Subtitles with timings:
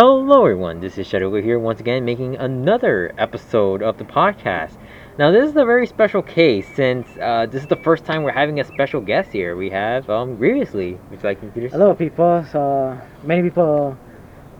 [0.00, 0.78] Hello, everyone.
[0.78, 4.76] This is Shadow here once again, making another episode of the podcast.
[5.18, 8.30] Now, this is a very special case since uh, this is the first time we're
[8.30, 9.56] having a special guest here.
[9.56, 11.00] We have um, Grievously.
[11.10, 11.72] Would you like to introduce?
[11.72, 12.46] Hello, people.
[12.52, 13.98] So many people.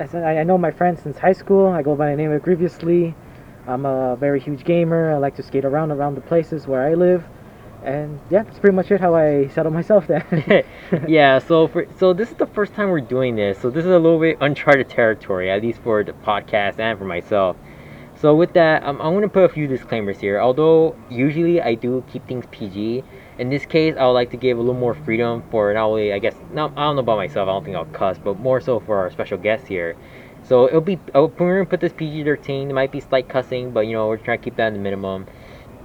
[0.01, 1.69] I I know my friends since high school.
[1.69, 3.15] I go by the name of Grievously.
[3.69, 5.15] I'm a very huge gamer.
[5.15, 7.23] I like to skate around around the places where I live,
[7.85, 9.01] and yeah, that's pretty much it.
[9.01, 10.65] How I settle myself there.
[11.09, 11.39] yeah.
[11.39, 13.59] So for so this is the first time we're doing this.
[13.61, 17.05] So this is a little bit uncharted territory, at least for the podcast and for
[17.05, 17.57] myself.
[18.21, 20.41] So with that, um, I'm gonna put a few disclaimers here.
[20.41, 23.05] Although usually I do keep things PG,
[23.39, 26.13] in this case I would like to give a little more freedom for not only
[26.13, 27.49] I guess not I don't know about myself.
[27.49, 29.97] I don't think I'll cuss, but more so for our special guest here.
[30.43, 32.71] So it'll be oh, we're gonna put this PG-13.
[32.71, 34.81] It might be slight cussing, but you know we're trying to keep that in the
[34.81, 35.27] minimum.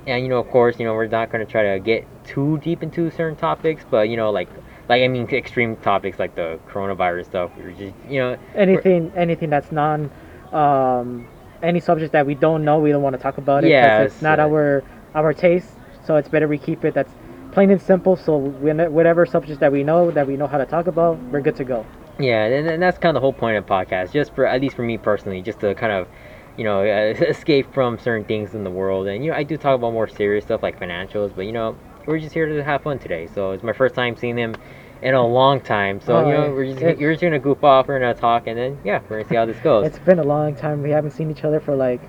[0.05, 2.83] And you know of course you know we're not gonna try to get too deep
[2.83, 4.49] into certain topics, but you know like
[4.89, 7.51] like I mean extreme topics like the coronavirus stuff.
[7.57, 10.11] We're just you know anything, anything that's non,
[10.51, 11.27] um,
[11.61, 13.69] any subject that we don't know, we don't want to talk about it.
[13.69, 14.83] Yes, it's not uh, our
[15.15, 15.69] our taste.
[16.05, 16.93] So it's better we keep it.
[16.93, 17.13] That's
[17.53, 18.15] plain and simple.
[18.15, 21.55] So whatever subject that we know that we know how to talk about, we're good
[21.57, 21.85] to go.
[22.19, 24.61] Yeah, and, and that's kind of the whole point of the podcast, just for at
[24.61, 26.07] least for me personally, just to kind of,
[26.57, 29.07] you know, uh, escape from certain things in the world.
[29.07, 31.77] And you know, I do talk about more serious stuff like financials, but you know,
[32.05, 33.27] we're just here to have fun today.
[33.33, 34.55] So it's my first time seeing them
[35.01, 35.99] in a long time.
[36.01, 38.47] So you know, Oh, we're just it- you're just gonna goof off, we're gonna talk,
[38.47, 39.85] and then yeah, we're gonna see how this goes.
[39.87, 40.81] It's been a long time.
[40.81, 42.01] We haven't seen each other for like,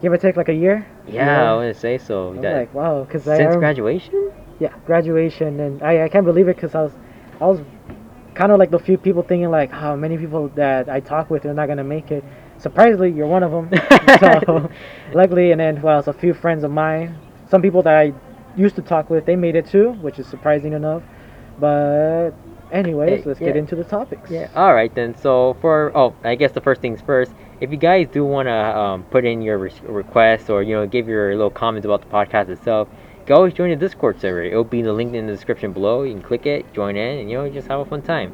[0.00, 0.86] give or take like a year.
[1.06, 2.30] yeah, I want to say so.
[2.30, 4.30] I'm like wow, because I since graduation.
[4.58, 6.92] yeah graduation and I, I can't believe it because I was
[7.40, 7.60] I was
[8.34, 11.44] kind of like the few people thinking like how many people that I talk with
[11.44, 12.24] are not gonna make it.
[12.58, 13.70] Surprisingly, you're one of them.
[14.20, 14.70] so
[15.12, 17.16] luckily, and then well, a few friends of mine.
[17.48, 18.12] Some people that I
[18.56, 21.02] used to talk with, they made it too, which is surprising enough.
[21.58, 22.32] But
[22.72, 24.30] anyways, let's get into the topics.
[24.30, 24.50] Yeah.
[24.54, 25.16] All right then.
[25.16, 27.32] So for oh, I guess the first things first.
[27.60, 30.86] If you guys do want to um, put in your re- requests or you know
[30.86, 32.88] give your little comments about the podcast itself,
[33.20, 34.42] you can always join the Discord server.
[34.42, 36.02] It'll be the link in the description below.
[36.02, 38.32] You can click it, join in, and you know just have a fun time.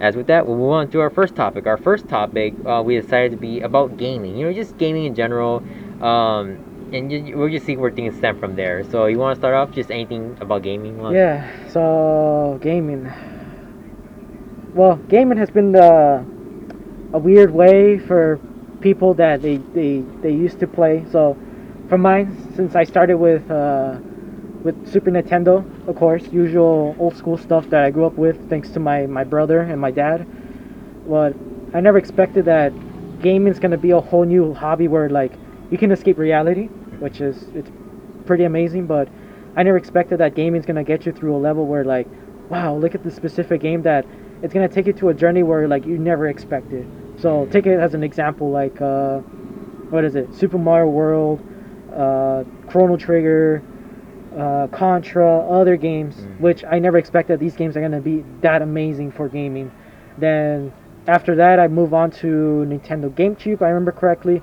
[0.00, 1.66] As with that, we'll move on to our first topic.
[1.66, 4.36] Our first topic uh, we decided to be about gaming.
[4.36, 5.62] You know, just gaming in general.
[6.00, 6.58] Um,
[6.92, 8.84] and you, we'll just see where things stem from there.
[8.84, 11.00] So you want to start off just anything about gaming?
[11.00, 11.14] Lon?
[11.14, 13.12] Yeah, so gaming.
[14.74, 16.24] Well, gaming has been uh,
[17.12, 18.40] a weird way for
[18.80, 21.04] people that they, they, they used to play.
[21.10, 21.36] So,
[21.88, 23.98] for mine, since I started with uh,
[24.64, 28.70] with Super Nintendo, of course, usual old school stuff that I grew up with, thanks
[28.70, 30.26] to my, my brother and my dad.
[31.06, 31.36] But
[31.74, 32.72] I never expected that
[33.20, 35.32] gaming's gonna be a whole new hobby where like
[35.70, 36.66] you can escape reality,
[36.98, 37.70] which is it's
[38.24, 38.86] pretty amazing.
[38.86, 39.08] But
[39.54, 42.08] I never expected that gaming's gonna get you through a level where like,
[42.48, 44.06] wow, look at this specific game that
[44.42, 46.88] it's gonna take you to a journey where like you never expected.
[47.20, 49.18] So take it as an example, like uh,
[49.90, 50.34] what is it?
[50.34, 51.42] Super Mario World,
[51.94, 53.62] uh, Chrono Trigger,
[54.38, 56.40] uh, Contra, other games, Mm.
[56.40, 59.70] which I never expected these games are gonna be that amazing for gaming.
[60.18, 60.72] Then
[61.06, 63.62] after that, I move on to Nintendo GameCube.
[63.62, 64.42] I remember correctly.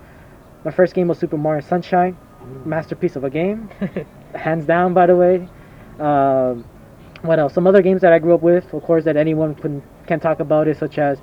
[0.64, 2.16] My first game was Super Mario Sunshine,
[2.66, 3.70] masterpiece of a game,
[4.36, 4.94] hands down.
[4.94, 5.48] By the way,
[6.00, 6.66] um,
[7.24, 7.54] what else?
[7.54, 10.40] Some other games that I grew up with, of course, that anyone can can talk
[10.40, 11.20] about it, such as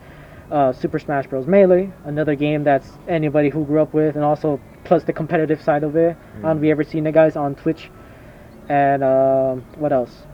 [0.50, 1.46] uh, Super Smash Bros.
[1.46, 5.82] Melee, another game that's anybody who grew up with, and also plus the competitive side
[5.84, 6.16] of it.
[6.16, 7.90] I don't know if you ever seen the guys on Twitch.
[8.68, 10.24] And um, what else?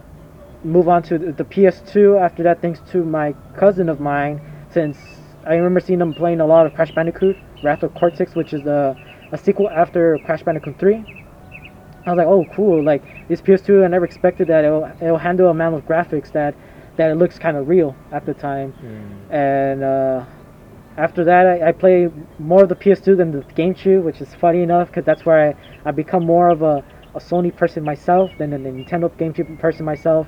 [0.65, 2.21] Move on to the, the PS2.
[2.21, 4.41] After that, thanks to my cousin of mine,
[4.71, 4.99] since
[5.47, 8.63] I remember seeing them playing a lot of Crash Bandicoot, Wrath of Cortex, which is
[8.63, 8.97] the
[9.33, 11.05] a sequel after Crash Bandicoot 3.
[12.07, 12.83] I was like, oh, cool!
[12.83, 16.55] Like this PS2, I never expected that it'll, it'll handle a amount of graphics that
[16.97, 18.73] that it looks kind of real at the time.
[18.81, 19.35] Mm.
[19.35, 20.25] And uh,
[20.97, 22.09] after that, I, I play
[22.39, 25.89] more of the PS2 than the GameCube, which is funny enough because that's where I,
[25.89, 26.85] I become more of a,
[27.15, 30.27] a Sony person myself than a Nintendo GameCube person myself.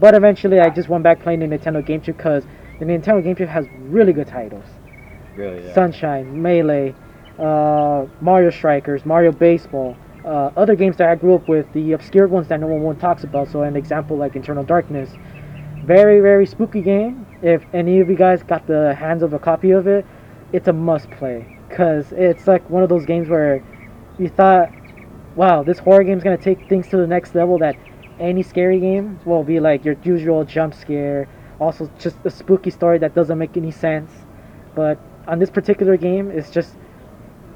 [0.00, 2.44] But eventually, I just went back playing the Nintendo GameCube because
[2.78, 4.64] the Nintendo GameCube has really good titles.
[5.36, 5.64] Really?
[5.64, 5.74] Yeah.
[5.74, 6.94] Sunshine, Melee,
[7.38, 12.26] uh, Mario Strikers, Mario Baseball, uh, other games that I grew up with, the obscure
[12.26, 13.48] ones that no one talks about.
[13.48, 15.10] So, an example like Eternal Darkness.
[15.84, 17.26] Very, very spooky game.
[17.42, 20.06] If any of you guys got the hands of a copy of it,
[20.52, 21.58] it's a must play.
[21.68, 23.62] Because it's like one of those games where
[24.18, 24.70] you thought,
[25.36, 27.76] wow, this horror game's going to take things to the next level that
[28.18, 31.28] any scary game will be like your usual jump scare.
[31.60, 34.10] Also, just a spooky story that doesn't make any sense.
[34.74, 36.76] But on this particular game, it's just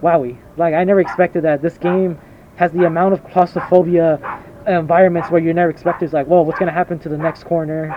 [0.03, 0.39] wowie.
[0.57, 1.63] Like I never expected that.
[1.63, 2.19] This game
[2.57, 4.19] has the amount of claustrophobia
[4.67, 7.95] environments where you never expect it's like, whoa, what's gonna happen to the next corner?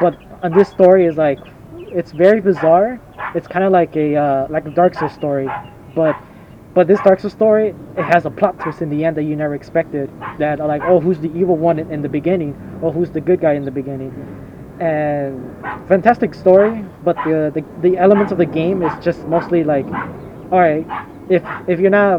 [0.00, 1.38] But on this story is like,
[1.92, 3.00] it's very bizarre.
[3.34, 5.48] It's kind of like a uh, like a Dark Souls story,
[5.94, 6.16] but
[6.74, 9.36] but this Dark Souls story it has a plot twist in the end that you
[9.36, 10.10] never expected.
[10.38, 13.20] That are like oh who's the evil one in, in the beginning, or who's the
[13.20, 14.12] good guy in the beginning,
[14.80, 16.84] and fantastic story.
[17.04, 19.86] But the, the the elements of the game is just mostly like,
[20.50, 20.86] all right,
[21.28, 22.18] if if you're not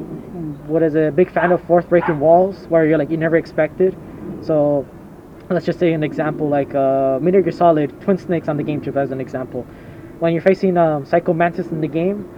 [0.67, 3.97] what is a big fan of fourth breaking walls where you're like you never expected,
[4.41, 4.85] so
[5.49, 8.95] let's just say an example like uh, Metal Gear Solid Twin Snakes on the GameCube
[8.95, 9.63] as an example.
[10.19, 12.29] When you're facing um, Psycho Mantis in the game,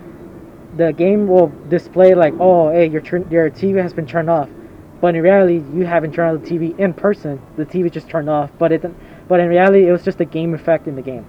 [0.75, 4.49] the game will display like, oh, hey, your your TV has been turned off,
[5.01, 7.41] but in reality, you haven't turned on the TV in person.
[7.57, 8.83] The TV just turned off, but it,
[9.27, 11.23] but in reality, it was just a game effect in the game,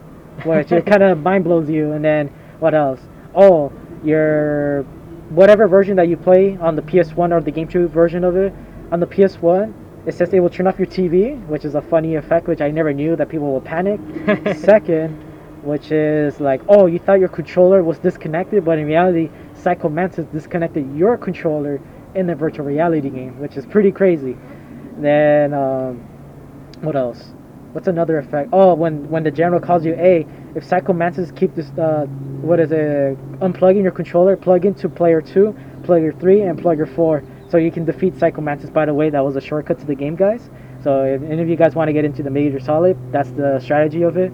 [0.44, 1.92] which it kind of mind blows you.
[1.92, 2.28] And then
[2.58, 3.00] what else?
[3.34, 3.72] Oh,
[4.04, 4.82] your
[5.30, 8.52] whatever version that you play on the PS1 or the GameCube version of it
[8.92, 9.74] on the PS1
[10.06, 12.70] it says it will turn off your TV, which is a funny effect, which I
[12.70, 14.00] never knew that people will panic.
[14.56, 15.20] Second,
[15.66, 20.26] which is like, oh, you thought your controller was disconnected, but in reality, Psycho Mantis
[20.26, 21.80] disconnected your controller
[22.14, 24.36] in the virtual reality game, which is pretty crazy.
[24.98, 25.96] Then, um,
[26.80, 27.34] what else?
[27.72, 28.50] What's another effect?
[28.52, 32.06] Oh, when when the general calls you, hey, if Psycho Mantis keep this, uh,
[32.40, 33.18] what is it?
[33.40, 37.84] Unplugging your controller, plug into player two, player three, and player four so you can
[37.84, 38.70] defeat Psycho Mantis.
[38.70, 40.48] By the way, that was a shortcut to the game, guys.
[40.82, 43.60] So if any of you guys want to get into the Major Solid, that's the
[43.60, 44.32] strategy of it.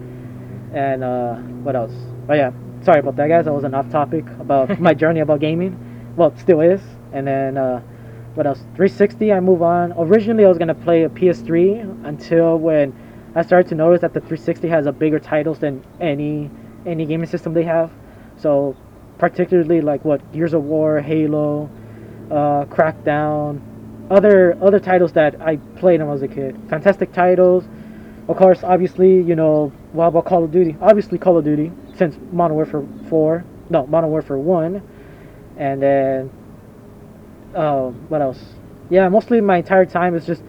[0.73, 1.93] And uh, what else?
[2.27, 3.47] Oh yeah, sorry about that, guys.
[3.47, 6.13] I was an off topic about my journey about gaming.
[6.15, 6.81] Well, it still is.
[7.11, 7.81] And then uh,
[8.33, 8.59] what else?
[8.75, 9.31] 360.
[9.31, 9.93] I move on.
[9.97, 12.93] Originally, I was gonna play a PS3 until when
[13.35, 16.49] I started to notice that the 360 has a bigger titles than any
[16.85, 17.91] any gaming system they have.
[18.37, 18.75] So
[19.17, 21.69] particularly like what Gears of War, Halo,
[22.29, 23.61] uh, Crackdown,
[24.09, 26.59] other other titles that I played when I was a kid.
[26.69, 27.63] Fantastic titles.
[28.27, 30.77] Of course, obviously, you know, what about Call of Duty?
[30.81, 34.81] Obviously, Call of Duty, since Modern Warfare 4, no, Modern Warfare 1,
[35.57, 36.31] and then,
[37.53, 38.41] uh, what else?
[38.89, 40.41] Yeah, mostly my entire time is just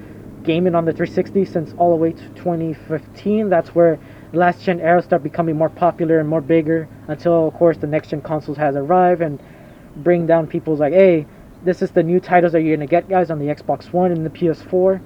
[0.44, 3.48] gaming on the 360 since all the way to 2015.
[3.48, 3.98] That's where
[4.32, 8.10] last gen era started becoming more popular and more bigger until, of course, the next
[8.10, 9.42] gen consoles has arrived and
[9.96, 11.26] bring down people's like, hey,
[11.64, 14.24] this is the new titles that you're gonna get, guys, on the Xbox One and
[14.24, 15.00] the PS4.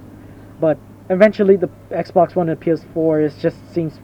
[0.59, 0.77] But
[1.09, 3.99] eventually, the Xbox One and PS4 is just seems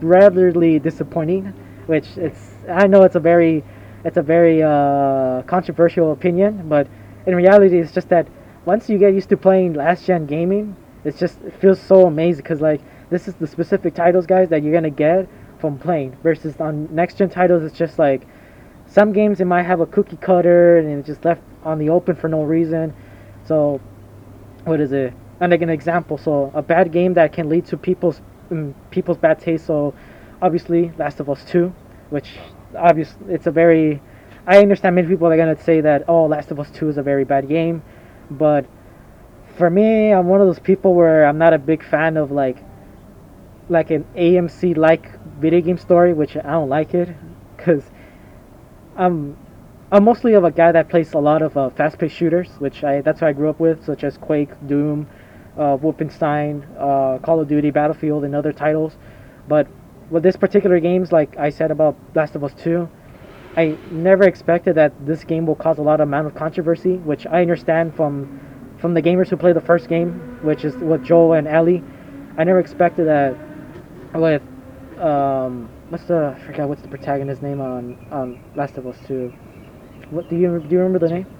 [0.00, 1.54] ratherly disappointing.
[1.86, 3.64] Which it's I know it's a very
[4.04, 6.86] it's a very uh, controversial opinion, but
[7.26, 8.26] in reality, it's just that
[8.64, 12.42] once you get used to playing last gen gaming, it's just it feels so amazing
[12.42, 15.28] because like this is the specific titles, guys, that you're gonna get
[15.58, 16.16] from playing.
[16.22, 18.26] Versus on next gen titles, it's just like
[18.86, 22.16] some games it might have a cookie cutter and it's just left on the open
[22.16, 22.94] for no reason.
[23.44, 23.80] So,
[24.64, 25.12] what is it?
[25.40, 28.20] And like an example, so a bad game that can lead to people's
[28.50, 29.66] um, people's bad taste.
[29.66, 29.94] So,
[30.42, 31.72] obviously, Last of Us Two,
[32.10, 32.38] which
[32.76, 34.02] obviously it's a very
[34.46, 37.02] I understand many people are gonna say that oh, Last of Us Two is a
[37.02, 37.82] very bad game,
[38.30, 38.66] but
[39.56, 42.56] for me, I'm one of those people where I'm not a big fan of like
[43.68, 47.08] like an AMC like video game story, which I don't like it.
[47.56, 47.84] Because
[48.96, 49.36] I'm
[49.92, 53.02] I'm mostly of a guy that plays a lot of uh, fast-paced shooters, which I
[53.02, 55.08] that's what I grew up with, such as Quake, Doom,
[55.60, 58.96] uh, Wolfenstein, uh, Call of Duty, Battlefield, and other titles.
[59.46, 59.68] But
[60.10, 62.88] with this particular games, like I said about Last of Us 2,
[63.56, 67.26] I never expected that this game will cause a lot of amount of controversy, which
[67.26, 68.40] I understand from
[68.78, 71.84] from the gamers who play the first game, which is with Joel and Ellie.
[72.38, 73.36] I never expected that
[74.14, 74.40] with
[74.98, 79.28] um, what's the I forgot what's the protagonist's name on on Last of Us 2.
[80.10, 80.68] What do you do?
[80.70, 81.39] You remember the name?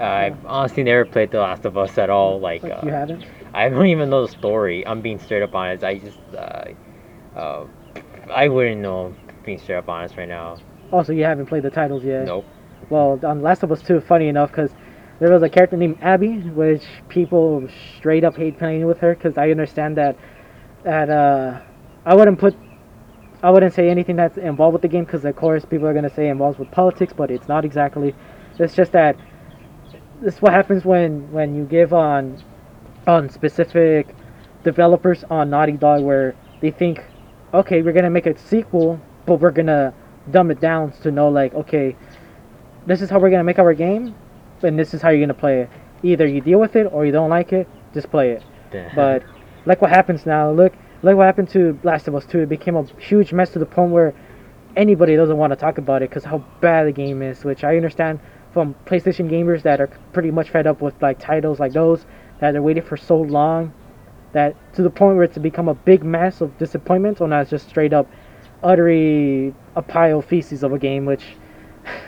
[0.00, 2.40] I've honestly never played The Last of Us at all.
[2.40, 3.24] Like, Like, uh, you haven't?
[3.52, 4.86] I don't even know the story.
[4.86, 5.84] I'm being straight up honest.
[5.84, 6.64] I just, uh,
[7.36, 7.66] uh,
[8.32, 9.14] I wouldn't know.
[9.44, 10.56] Being straight up honest right now.
[10.90, 12.24] Also, you haven't played the titles yet.
[12.24, 12.46] Nope.
[12.90, 14.70] Well, on Last of Us 2, funny enough, because
[15.20, 19.38] there was a character named Abby, which people straight up hate playing with her, because
[19.38, 20.16] I understand that,
[20.82, 21.60] that, uh,
[22.04, 22.56] I wouldn't put,
[23.42, 26.08] I wouldn't say anything that's involved with the game, because of course people are going
[26.08, 28.14] to say involved with politics, but it's not exactly.
[28.58, 29.16] It's just that,
[30.20, 32.42] this is what happens when, when you give on,
[33.06, 34.14] on specific
[34.62, 37.04] developers on Naughty Dog, where they think,
[37.52, 39.92] okay, we're to make a sequel, but we're to
[40.30, 41.96] dumb it down to know, like, okay,
[42.86, 44.14] this is how we're gonna make our game,
[44.62, 45.70] and this is how you're gonna play it.
[46.02, 48.42] Either you deal with it or you don't like it, just play it.
[48.94, 49.22] But
[49.66, 52.76] like what happens now, look, like what happened to Last of Us 2, it became
[52.76, 54.14] a huge mess to the point where
[54.76, 57.44] anybody doesn't want to talk about it because how bad the game is.
[57.44, 58.20] Which I understand
[58.54, 62.06] from PlayStation gamers that are pretty much fed up with like titles like those
[62.40, 63.72] that they're waiting for so long
[64.32, 67.50] that to the point where it's become a big mess of disappointment, or not it's
[67.50, 68.08] just straight up
[68.62, 71.36] utterly a pile of feces of a game, which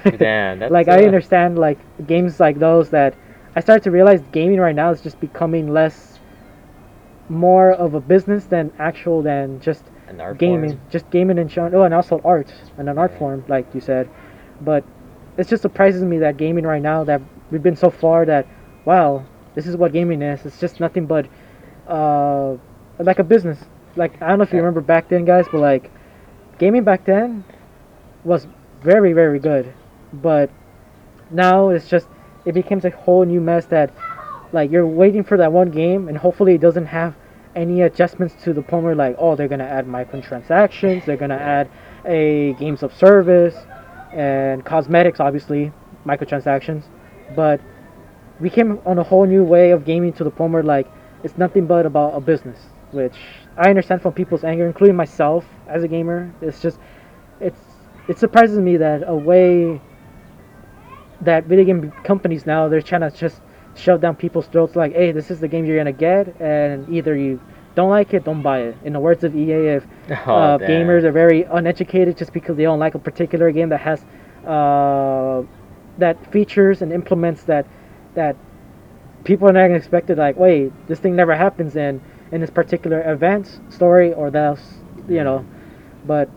[0.19, 3.15] Damn, like I uh, understand like games like those that
[3.57, 6.21] I start to realize gaming right now is just becoming less
[7.29, 10.81] more of a business than actual than just an art gaming, form.
[10.91, 11.75] just gaming and showing.
[11.75, 13.19] Oh, and also art and an art Yeah.
[13.19, 14.09] form, like you said.
[14.61, 14.85] But
[15.37, 18.47] it just surprises me that gaming right now that we've been so far that
[18.85, 19.25] wow,
[19.55, 20.45] this is what gaming is.
[20.47, 21.27] It's just nothing but
[21.89, 22.57] uh,
[22.99, 23.59] like a business.
[23.97, 25.91] Like I don't know if you remember back then, guys, but like
[26.59, 27.45] gaming back then
[28.25, 28.47] was
[28.83, 29.73] very very good,
[30.13, 30.51] but
[31.31, 32.09] now it's just
[32.45, 33.93] it becomes a whole new mess that
[34.53, 37.15] like you're waiting for that one game and hopefully it doesn't have
[37.57, 41.69] any adjustments to the point where like oh they're gonna add microtransactions they're gonna add
[42.05, 43.57] a games of service
[44.17, 45.73] and cosmetics obviously
[46.07, 46.85] microtransactions.
[47.37, 47.61] But
[48.41, 50.91] we came on a whole new way of gaming to the point where like
[51.23, 52.59] it's nothing but about a business
[52.93, 53.17] which
[53.57, 56.33] i understand from people's anger including myself as a gamer.
[56.41, 56.79] It's just
[57.41, 57.61] it's
[58.09, 59.81] it surprises me that a way
[61.21, 63.41] that video game companies now they're trying to just
[63.75, 67.17] shove down people's throats like hey this is the game you're gonna get and either
[67.17, 67.41] you
[67.77, 68.77] don't like it don't buy it.
[68.85, 69.87] In the words of ea if
[70.27, 73.81] Oh, uh, gamers are very uneducated just because they don't like a particular game that
[73.81, 74.05] has
[74.47, 75.43] uh,
[75.99, 77.67] that features and implements that
[78.15, 78.37] that
[79.25, 82.01] people are not gonna expect it like wait this thing never happens in
[82.33, 84.63] in this particular event story or that's
[85.09, 85.45] you know.
[86.07, 86.31] But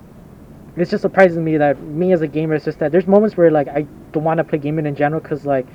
[0.78, 3.52] it's just surprising me that me as a gamer it's just that there's moments where
[3.52, 5.68] like I don't want to play gaming in general because like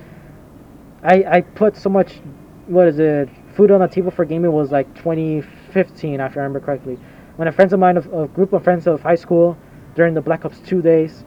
[1.02, 2.21] I I put so much
[2.66, 6.61] what is it food on the table for gaming was like 2015 if I remember
[6.61, 6.99] correctly.
[7.37, 9.56] When a friends of mine of a group of friends of high school
[9.94, 11.25] during the Black Ops 2 days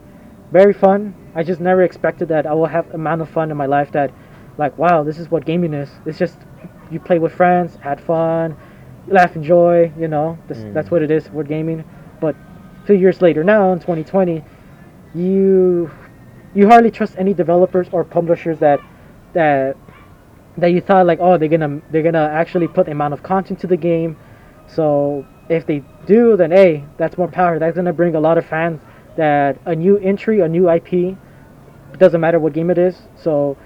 [0.50, 1.14] very fun.
[1.34, 4.10] I just never expected that I will have amount of fun in my life that
[4.56, 5.90] like wow this is what gaming is.
[6.06, 6.38] It's just
[6.90, 8.56] you play with friends had fun
[9.08, 10.38] laugh enjoy you know?
[10.48, 10.74] This, Mm.
[10.74, 11.84] that's what it is for gaming.
[12.20, 12.34] But
[12.86, 14.42] two years later now in 2020
[15.14, 15.90] you
[16.54, 18.80] you hardly trust any developers or publishers that
[19.34, 19.76] that
[20.58, 23.60] that you thought like oh they're gonna they're gonna actually put the amount of content
[23.60, 24.16] to the game.
[24.66, 27.58] So if they do then hey that's more power.
[27.58, 28.80] That's gonna bring a lot of fans
[29.16, 31.16] that a new entry a new ip
[31.98, 33.02] doesn't matter what game it is.
[33.16, 33.56] So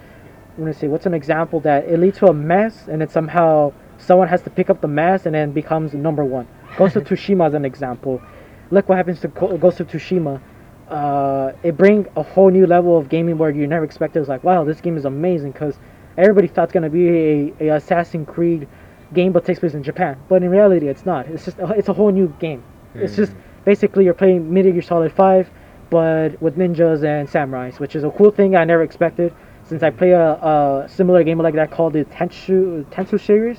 [0.56, 3.72] i'm gonna say what's an example that it leads to a mess and then somehow
[3.98, 6.46] someone has to pick up the mess and then becomes number one?
[6.76, 8.22] Ghost of tsushima is an example.
[8.70, 10.40] Look what happens to ghost of tsushima.
[10.88, 14.20] Uh, it bring a whole new level of gaming where you never expected.
[14.20, 15.78] It's like, wow, this game is amazing because
[16.16, 18.68] everybody thought it's gonna be a, a Assassin's Creed
[19.14, 20.16] game, but takes place in Japan.
[20.28, 21.26] But in reality, it's not.
[21.26, 22.62] It's just a, it's a whole new game.
[22.94, 23.32] It's just
[23.64, 25.50] basically you're playing Metal Gear Solid Five,
[25.90, 29.34] but with ninjas and samurais, which is a cool thing I never expected.
[29.64, 33.58] Since I play a, a similar game like that called the Tenchu Tenchu series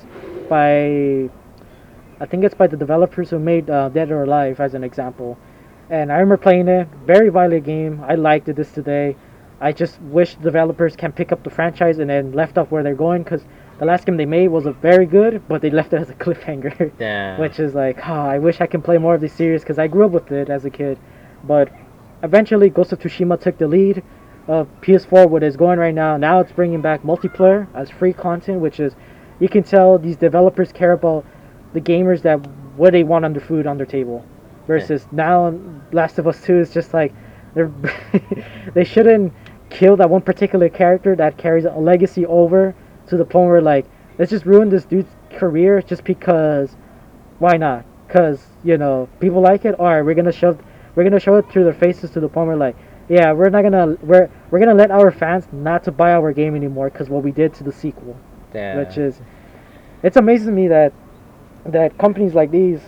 [0.50, 1.30] by
[2.20, 5.38] I think it's by the developers who made uh, Dead or Alive as an example.
[5.90, 8.04] And I remember playing it, very violent game.
[8.08, 9.16] I liked it this today.
[9.64, 12.96] I just wish developers can pick up the franchise and then left off where they're
[12.96, 13.46] going because
[13.80, 16.14] the last game they made was a very good, but they left it as a
[16.24, 16.92] cliffhanger.
[16.98, 17.40] Damn.
[17.40, 19.88] Which is like, oh, I wish I can play more of this series because I
[19.88, 21.00] grew up with it as a kid.
[21.46, 21.72] But
[22.24, 24.04] eventually, Ghost of Tsushima took the lead
[24.50, 26.18] of PS4, what is going right now.
[26.18, 28.98] Now it's bringing back multiplayer as free content, which is,
[29.40, 31.26] you can tell these developers care about
[31.72, 34.26] the gamers that what they want on their food on their table.
[34.68, 35.58] Versus now,
[35.94, 37.14] Last of Us 2 is just like,
[37.54, 37.72] they're
[38.74, 39.34] they shouldn't
[39.74, 42.76] kill that one particular character that carries a legacy over
[43.08, 43.86] to the point where like
[44.18, 46.78] let's just ruin this dude's career just because
[47.40, 47.84] why not?
[48.08, 49.76] Because you know people like it?
[49.80, 50.60] All right we're gonna shove
[50.96, 52.76] we're gonna show it through their faces to the point where like
[53.10, 56.56] yeah we're not gonna we're we're gonna let our fans not to buy our game
[56.56, 58.16] anymore because what we did to the sequel.
[58.54, 58.78] Damn.
[58.78, 59.20] which is
[60.04, 60.94] it's amazing to me that
[61.66, 62.80] that companies like these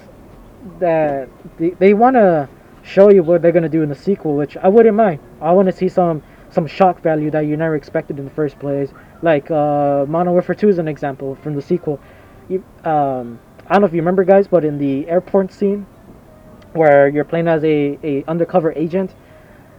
[0.80, 1.28] that
[1.58, 2.48] they, they want to
[2.84, 5.20] show you what they're to do in the sequel which i wouldn't mind.
[5.42, 6.22] I want to see some
[6.56, 8.90] some shock value that you never expected in the first place
[9.22, 12.00] like uh modern warfare 2 is an example from the sequel
[12.50, 15.86] you, um i don't know if you remember guys but in the airport scene
[16.74, 19.14] where you're playing as a, a undercover agent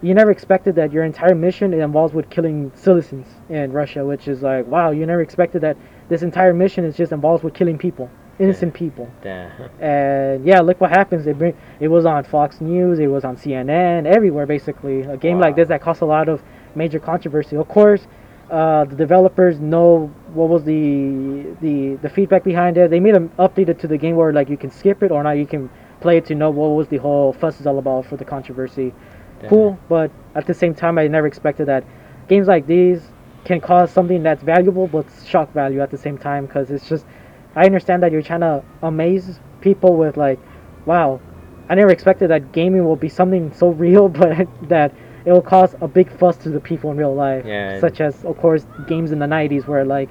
[0.03, 4.43] you never expected that your entire mission involves with killing citizens in Russia, which is
[4.43, 5.77] like, wow, you never expected that
[6.09, 9.11] this entire mission is just involves with killing people, innocent people.
[9.23, 9.71] Damn.
[9.81, 11.25] And yeah, look what happens.
[11.25, 15.03] They bring it was on Fox News, it was on CNN, everywhere basically.
[15.03, 16.43] A game like this that costs a lot of
[16.77, 17.57] major controversy.
[17.57, 18.07] Of course,
[18.51, 22.91] uh, the developers know what was the the the feedback behind it.
[22.91, 25.33] They made them update to the game where like you can skip it or not.
[25.33, 28.17] You can play it to know what was the whole fuss is all about for
[28.17, 28.93] the controversy.
[29.41, 29.51] Damn.
[29.51, 31.85] Cool, but at the same time, I never expected that
[32.29, 33.03] games like these
[33.45, 37.07] can cause something that's valuable but shock value at the same time because it's just
[37.55, 40.39] I understand that you're trying to amaze people with like,
[40.85, 41.21] wow,
[41.69, 44.93] I never expected that gaming will be something so real, but that
[45.27, 47.45] it will cause a big fuss to the people in real life.
[47.45, 47.81] Yeah.
[47.81, 50.11] Such as, of course, games in the '90s where like,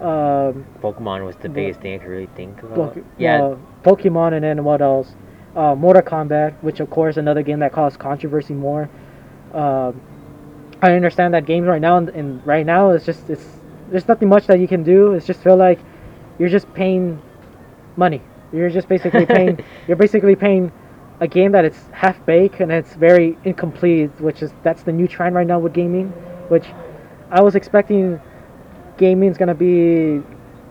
[0.00, 2.98] um, Pokemon was the biggest thing I could really think about.
[3.18, 5.14] Yeah, uh, Pokemon, and then what else?
[5.54, 8.88] Uh, Mortal Kombat, which of course another game that caused controversy more.
[9.52, 10.00] Um,
[10.82, 13.44] I understand that games right now and, and right now it's just it's
[13.90, 15.12] there's nothing much that you can do.
[15.12, 15.80] It's just feel like
[16.38, 17.20] you're just paying
[17.96, 18.22] money.
[18.52, 19.58] You're just basically paying.
[19.88, 20.72] you're basically paying
[21.20, 25.06] a game that it's half baked and it's very incomplete, which is that's the new
[25.06, 26.08] trend right now with gaming.
[26.48, 26.66] Which
[27.30, 28.20] I was expecting
[28.96, 30.22] gaming is gonna be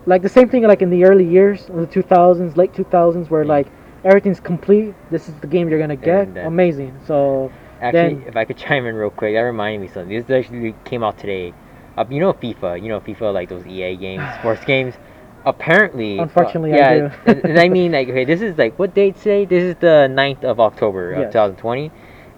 [0.06, 3.44] like the same thing like in the early years, in the 2000s, late 2000s, where
[3.44, 3.68] like
[4.04, 4.94] everything's complete.
[5.10, 6.28] This is the game you're gonna get.
[6.28, 7.00] And then- Amazing.
[7.06, 10.16] So actually, then- if I could chime in real quick, that reminded me something.
[10.16, 11.54] This actually came out today.
[11.96, 14.94] Uh, you know FIFA, you know FIFA like those EA games, sports games.
[15.44, 17.10] Apparently, uh, Unfortunately, I yeah, do.
[17.26, 19.44] and, and I mean like okay, this is like what date today?
[19.46, 21.32] This is the 9th of October of Yes.
[21.32, 21.90] 2020.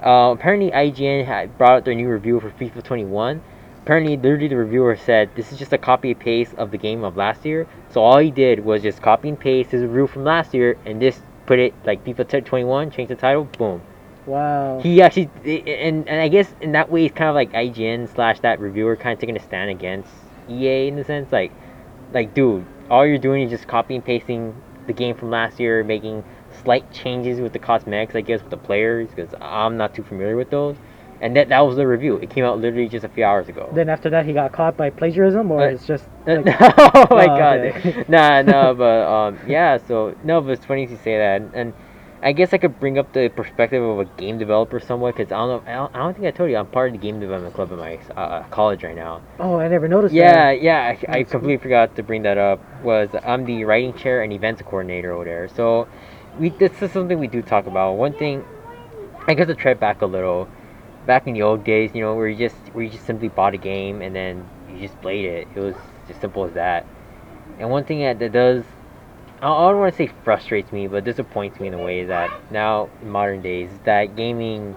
[0.05, 3.43] Uh, apparently, IGN had brought out their new review for FIFA 21.
[3.83, 7.03] Apparently, literally the reviewer said this is just a copy and paste of the game
[7.03, 7.67] of last year.
[7.91, 11.01] So all he did was just copy and paste his review from last year and
[11.01, 13.83] just put it like FIFA 21, change the title, boom.
[14.27, 14.79] wow.
[14.81, 18.39] He actually, and and I guess in that way, it's kind of like IGN slash
[18.41, 20.09] that reviewer kind of taking a stand against
[20.49, 21.51] EA in the sense, like,
[22.13, 24.55] like dude, all you're doing is just copy and pasting
[24.87, 26.23] the game from last year, making
[26.63, 30.37] slight changes with the cosmetics, I guess, with the players, because I'm not too familiar
[30.37, 30.77] with those.
[31.23, 32.17] And that that was the review.
[32.17, 33.71] It came out literally just a few hours ago.
[33.73, 37.25] Then after that, he got caught by plagiarism, or Uh, it's just like, oh my
[37.25, 37.61] Oh, god.
[37.61, 38.05] okay.
[38.09, 39.79] nah, no, but um, yeah.
[39.89, 41.73] So no, but it's funny you say that, and
[42.25, 45.37] I guess I could bring up the perspective of a game developer somewhat, because I
[45.39, 45.71] don't know.
[45.73, 47.73] I don't, I don't think I told you I'm part of the game development club
[47.73, 49.23] at my uh, college right now.
[49.41, 50.63] oh, I never noticed Yeah, that.
[50.63, 50.97] yeah.
[51.09, 52.61] I, I completely forgot to bring that up.
[52.85, 55.49] Was I'm the writing chair and events coordinator over there.
[55.49, 55.89] So
[56.39, 57.95] we this is something we do talk about.
[57.95, 58.45] One thing,
[59.27, 60.49] I guess to tread back a little.
[61.07, 63.55] Back in the old days, you know, where you just where you just simply bought
[63.55, 65.49] a game and then you just played it.
[65.57, 65.75] It was
[66.09, 66.87] as simple as that.
[67.59, 68.65] And one thing that, that does,
[69.43, 72.89] I don't want to say frustrates me, but disappoints me in a way that now
[73.03, 74.77] in modern days, that gaming,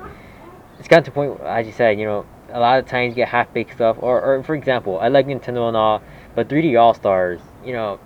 [0.80, 3.16] it's gotten to the point, as you said, you know, a lot of times you
[3.16, 3.98] get half baked stuff.
[4.00, 6.02] Or, or for example, I like Nintendo and all,
[6.34, 8.00] but 3D All Stars, you know,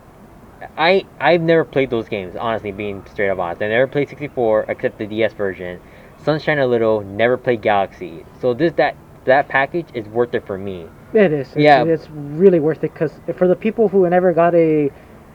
[0.78, 2.36] I I've never played those games.
[2.36, 5.80] Honestly, being straight up honest, I never played 64 except the DS version.
[6.18, 8.26] Sunshine a little, never played Galaxy.
[8.42, 10.88] So this that that package is worth it for me.
[11.14, 11.48] It is.
[11.50, 11.84] It's, Yeah.
[11.86, 14.92] It's really worth it because for the people who never got a,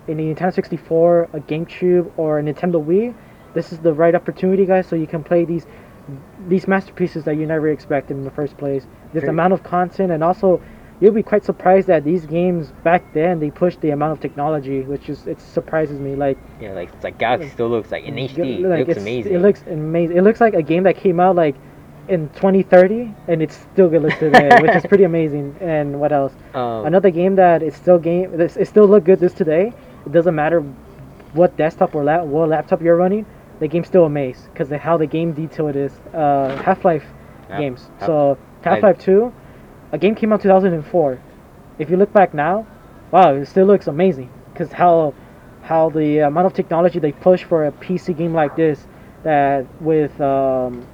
[0.08, 3.14] a Nintendo 64, a GameCube, or a Nintendo Wii,
[3.54, 4.86] this is the right opportunity, guys.
[4.86, 5.66] So you can play these
[6.48, 8.86] these masterpieces that you never expected in the first place.
[9.14, 9.30] This True.
[9.30, 10.60] amount of content, and also
[11.00, 14.82] you'll be quite surprised that these games back then they pushed the amount of technology,
[14.82, 16.14] which is it surprises me.
[16.14, 18.62] Like Yeah, like it's like Galaxy still looks like in HD.
[18.62, 19.34] like, it looks amazing.
[19.34, 20.16] It looks amazing.
[20.16, 21.54] It looks like a game that came out like
[22.08, 25.56] in 2030, and it's still good looks today, which is pretty amazing.
[25.60, 26.34] And what else?
[26.52, 29.72] um, Another game that is still game this it still look good this today.
[30.06, 30.60] It doesn't matter
[31.32, 33.26] what desktop or lap, what laptop you're running.
[33.60, 35.92] The game's still amazing because of how the game detail it is.
[36.12, 37.04] Uh, Half-Life
[37.48, 37.90] Half- games.
[37.98, 39.32] Half- so Half-Life 2,
[39.92, 41.18] a game came out 2004.
[41.78, 42.66] If you look back now,
[43.10, 45.14] wow, it still looks amazing because how
[45.62, 48.86] how the amount of technology they push for a PC game like this
[49.22, 50.86] that with um,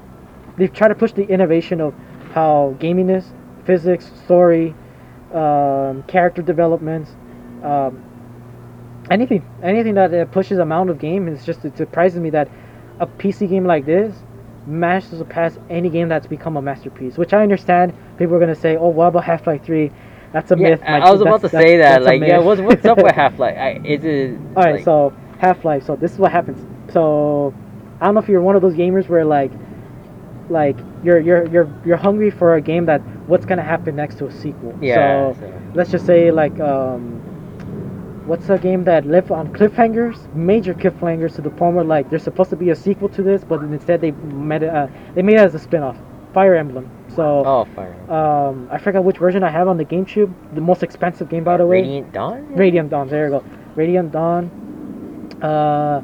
[0.56, 1.92] they've tried to push the innovation of
[2.32, 3.32] how gaming is,
[3.64, 4.74] physics, story,
[5.34, 7.10] um, character developments.
[7.64, 8.02] um,
[9.10, 11.28] anything, anything that uh, pushes amount of game.
[11.28, 12.48] It's just it surprises me that
[13.00, 14.14] a PC game like this
[14.66, 17.18] managed to surpass any game that's become a masterpiece.
[17.18, 17.92] Which I understand.
[18.18, 19.90] People are gonna say, "Oh, what about Half Life 3?
[20.32, 22.02] That's a yeah, myth." I Like, I was about to say that.
[22.02, 23.84] Like, yeah, what's what's up with Half Life?
[23.84, 24.38] Is it?
[24.56, 25.84] All right, like, so Half Life.
[25.84, 26.64] So this is what happens.
[26.92, 27.54] So
[28.00, 29.52] I don't know if you're one of those gamers where like,
[30.48, 34.26] like you're you're you're you're hungry for a game that what's gonna happen next to
[34.26, 34.78] a sequel.
[34.80, 35.32] Yeah.
[35.32, 37.19] So so- let's just say like um,
[38.30, 42.22] what's a game that live on cliffhangers, major cliffhangers to the point where like there's
[42.22, 45.34] supposed to be a sequel to this, but instead they made it uh, they made
[45.34, 45.96] it as a spin-off.
[46.32, 46.88] Fire Emblem.
[47.16, 47.96] So Oh, fire.
[48.08, 50.32] um, I forgot which version I have on the GameCube.
[50.54, 51.80] The most expensive game, by the way.
[51.82, 52.54] Radiant Dawn.
[52.54, 53.08] Radiant Dawn.
[53.08, 53.44] There you go.
[53.74, 54.44] Radiant Dawn.
[55.42, 56.02] Uh,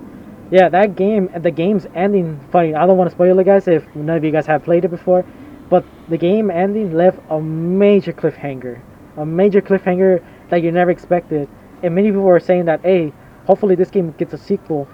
[0.51, 1.31] yeah, that game.
[1.37, 2.41] The game's ending.
[2.51, 2.75] Funny.
[2.75, 3.69] I don't want to spoil it, guys.
[3.69, 5.25] If none of you guys have played it before,
[5.71, 8.81] but the game ending left a major cliffhanger.
[9.17, 11.49] A major cliffhanger that you never expected.
[11.83, 13.13] And many people were saying that, hey,
[13.47, 14.89] hopefully this game gets a sequel.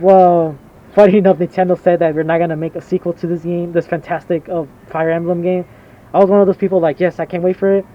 [0.00, 0.56] Well,
[0.94, 3.86] funny enough, Nintendo said that we're not gonna make a sequel to this game, this
[3.86, 5.64] fantastic of Fire Emblem game.
[6.14, 7.86] I was one of those people like, yes, I can't wait for it.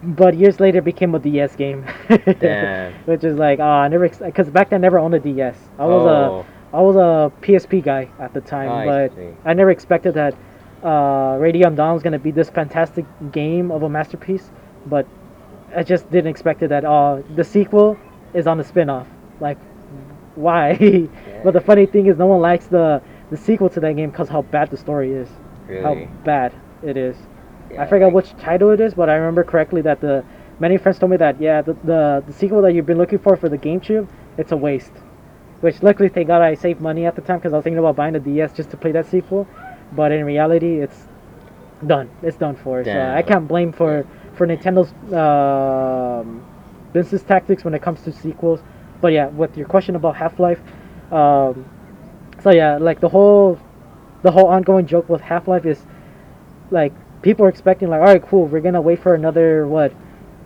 [0.00, 1.84] But years later, it became a DS game,
[2.38, 2.94] Damn.
[3.06, 5.56] which is like, oh, I never, because back then I never owned a DS.
[5.76, 6.46] I was oh.
[6.72, 9.28] I was a PSP guy at the time, Oh, I but see.
[9.44, 10.34] I never expected that
[10.84, 14.50] uh, Radiant Dawn was gonna be this fantastic game of a masterpiece.
[14.86, 15.06] But
[15.74, 17.98] I just didn't expect it that uh, the sequel
[18.34, 19.06] is on the spin-off.
[19.40, 19.58] Like,
[20.34, 20.76] why?
[21.44, 24.28] but the funny thing is, no one likes the the sequel to that game because
[24.28, 25.28] how bad the story is.
[25.66, 25.82] Really?
[25.82, 26.52] How bad
[26.82, 27.16] it is.
[27.70, 30.24] Yeah, I forgot like- which title it is, but I remember correctly that the
[30.58, 33.36] many friends told me that yeah, the, the the sequel that you've been looking for
[33.36, 34.92] for the GameCube, it's a waste.
[35.60, 37.96] Which luckily, thank God, I saved money at the time because I was thinking about
[37.96, 39.46] buying the DS just to play that sequel.
[39.92, 41.08] But in reality, it's
[41.86, 42.08] done.
[42.22, 42.84] It's done for.
[42.84, 44.06] So I can't blame for
[44.38, 46.44] for Nintendo's um,
[46.92, 48.60] business tactics when it comes to sequels.
[49.00, 50.60] But yeah, with your question about Half Life,
[51.12, 51.68] um,
[52.42, 53.60] so yeah, like the whole
[54.22, 55.84] the whole ongoing joke with Half Life is
[56.70, 59.92] like people are expecting like, all right, cool, we're gonna wait for another what?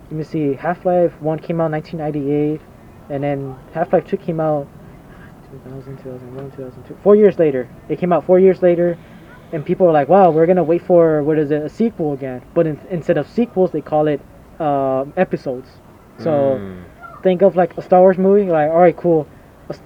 [0.05, 0.53] Let me see.
[0.53, 2.61] Half Life One came out in 1998,
[3.09, 4.67] and then Half Life Two came out
[5.63, 6.97] 2000, 2001, 2002.
[7.03, 8.97] Four years later, it came out four years later,
[9.53, 12.41] and people are like, wow, we're gonna wait for what is it, a sequel again?
[12.53, 14.19] But in, instead of sequels, they call it
[14.59, 15.69] um, episodes.
[16.19, 16.83] So Mm,
[17.23, 19.27] think of like a Star Wars movie, like all right, cool.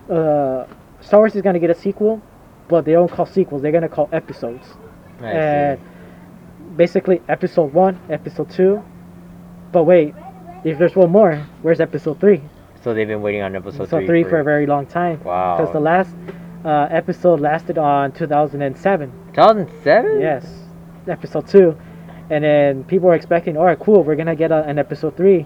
[0.10, 0.66] Uh,
[1.02, 2.22] Star Wars is gonna get a sequel,
[2.68, 4.66] but they don't call sequels; they're gonna call episodes.
[5.20, 6.76] I and see.
[6.76, 8.84] basically, episode one, episode two.
[9.72, 10.16] But wait,
[10.64, 12.42] if there's one more, where's episode three?
[12.84, 15.20] So they've been waiting on episode Episode three, three for a very long time.
[15.24, 15.58] Wow.
[15.58, 16.16] Because the last
[16.64, 19.14] uh, episode lasted on 2007.
[19.38, 20.20] 2007.
[20.20, 20.46] Yes,
[21.08, 21.78] episode two,
[22.32, 25.46] and then people were expecting, all right, cool, we're gonna get a, an episode three.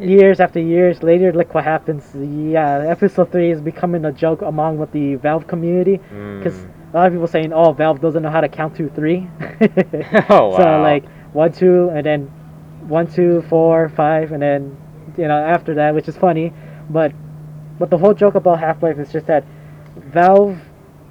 [0.00, 2.10] Years after years later, look what happens.
[2.16, 5.98] Yeah, episode three is becoming a joke among with the Valve community
[6.38, 6.92] because Mm.
[6.92, 9.28] a lot of people saying, "Oh, Valve doesn't know how to count to three.
[10.28, 10.56] Oh, wow!
[10.56, 12.22] So like one, two, and then
[12.88, 14.76] one, two, four, five, and then
[15.16, 16.52] you know after that, which is funny,
[16.90, 17.12] but
[17.78, 19.44] but the whole joke about Half Life is just that
[19.96, 20.58] Valve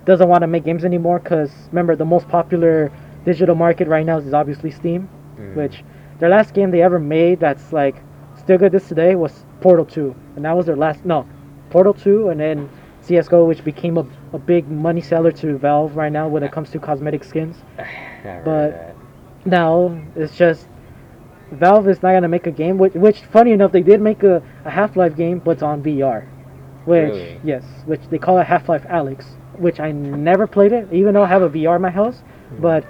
[0.06, 2.92] doesn't want to make games anymore because remember the most popular
[3.26, 5.08] digital market right now is obviously Steam,
[5.40, 5.56] Mm.
[5.56, 5.84] which
[6.20, 7.96] their last game they ever made that's like
[8.36, 11.26] still good this today was Portal 2, and that was their last no
[11.70, 12.70] Portal 2, and then
[13.02, 16.70] CS:GO, which became a, a big money seller to Valve right now when it comes
[16.72, 17.58] to cosmetic skins.
[18.46, 18.96] But-.
[19.46, 20.68] Now it's just
[21.52, 24.42] Valve is not gonna make a game, which, which funny enough they did make a,
[24.66, 26.26] a Half Life game, but it's on VR.
[26.86, 27.40] Which Really?
[27.44, 29.26] yes, which they call it Half Life Alyx,
[29.60, 32.20] which I never played it, even though I have a VR in my house.
[32.50, 32.62] Hmm.
[32.62, 32.86] But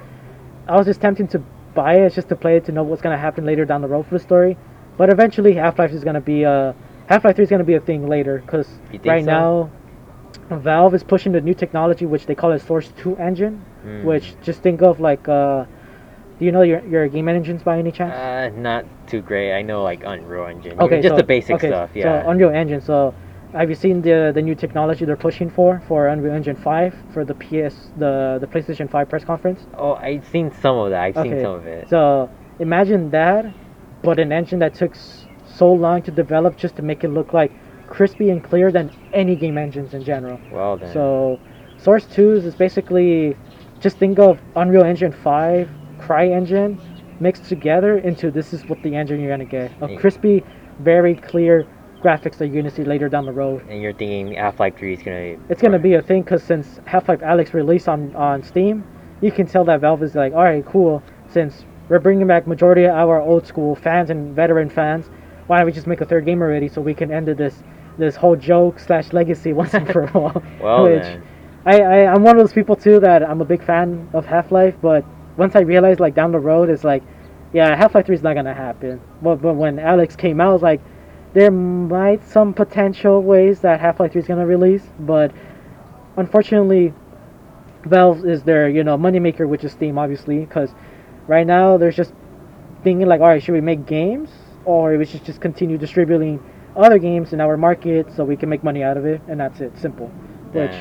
[0.67, 1.39] I was just tempted to
[1.73, 4.05] buy it just to play it to know what's gonna happen later down the road
[4.07, 4.57] for the story.
[4.97, 6.75] But eventually, Half Life is gonna be a
[7.07, 8.67] Half Life Three is gonna be a thing later because
[9.05, 9.31] right so?
[9.31, 9.69] now.
[10.49, 14.03] Valve is pushing the new technology, which they call a Source 2 engine, Mm.
[14.03, 15.65] which just think of like uh,
[16.39, 18.13] do you know your your game engines by any chance?
[18.13, 19.53] Uh, not too great.
[19.53, 20.79] I know like Unreal Engine.
[20.79, 21.89] okay, just so, the basic okay, stuff.
[21.93, 22.23] Yeah.
[22.23, 22.81] So Unreal Engine.
[22.81, 23.13] So
[23.53, 27.23] have you seen the the new technology they're pushing for for Unreal Engine 5 for
[27.23, 29.65] the PS the the PlayStation 5 press conference?
[29.77, 31.01] oh, I've seen some of that.
[31.01, 31.89] I've seen some of it.
[31.89, 33.45] So imagine that,
[34.01, 34.95] but an engine that took
[35.45, 37.51] so long to develop just to make it look like
[37.87, 40.39] crispy and clear than any game engines in general.
[40.51, 40.91] well then.
[40.91, 41.39] So,
[41.77, 43.37] Source 2 is basically
[43.79, 46.79] just think of Unreal Engine 5, CryEngine
[47.19, 50.43] mixed together into this is what the engine you're gonna get a crispy,
[50.79, 51.67] very clear
[52.03, 53.63] graphics that you're gonna see later down the road.
[53.69, 55.37] and you're thinking Half Life Three is gonna.
[55.49, 58.83] It's gonna be a thing because since Half-Life Alyx released on on Steam,
[59.21, 61.01] you can tell that Valve is like, all right, cool.
[61.29, 65.09] Since we're bringing back majority of our old school fans and veteran fans,
[65.47, 67.63] why don't we just make a third game already so we can end this
[67.97, 70.43] this whole joke slash legacy once and for all.
[70.61, 71.23] Well Which then.
[71.65, 74.51] I, I I'm one of those people too that I'm a big fan of Half
[74.51, 75.05] Life, but
[75.37, 77.03] once I realized like down the road, it's like,
[77.53, 78.99] yeah, Half Life Three is not gonna happen.
[79.21, 80.81] But but when Alyx came out, I was like,
[81.33, 85.31] there might some potential ways that Half Life Three is gonna release, but
[86.17, 86.93] unfortunately,
[87.85, 90.73] Valve is their you know moneymaker, which is Steam, obviously, because
[91.27, 92.13] right now there's just
[92.83, 94.29] thinking like, all right, should we make games
[94.65, 96.39] or we should just continue distributing
[96.75, 99.59] other games in our market so we can make money out of it, and that's
[99.61, 100.07] it, simple.
[100.53, 100.75] Which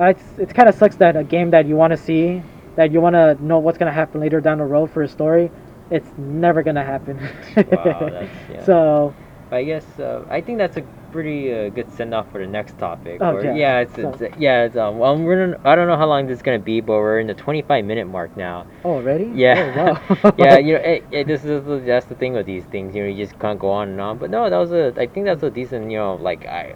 [0.00, 2.42] it's it's kind of sucks that a game that you want to see,
[2.76, 5.50] that you want to know what's gonna happen later down the road for a story,
[5.90, 7.16] it's never gonna happen.
[7.56, 8.64] Wow, that's- yeah.
[8.64, 9.14] So
[9.50, 10.82] I guess uh, I think that's a
[11.12, 13.18] pretty uh, good send off for the next topic.
[13.20, 13.54] Oh, or- yeah.
[13.54, 14.98] yeah, it's, So- it's yeah, it's um.
[14.98, 17.28] Well, we're in, I don't know how long this is gonna be, but we're in
[17.28, 18.66] the 25 minute mark now.
[18.84, 19.30] oh, already?
[19.34, 20.34] Yeah, Oh, wow.
[20.38, 20.58] yeah.
[20.58, 22.94] You know, it, it, this is the, that's the thing with these things.
[22.94, 24.18] You know, you just can't go on and on.
[24.18, 24.92] But no, that was a.
[25.00, 25.90] I think that's a decent.
[25.90, 26.74] You know, like I.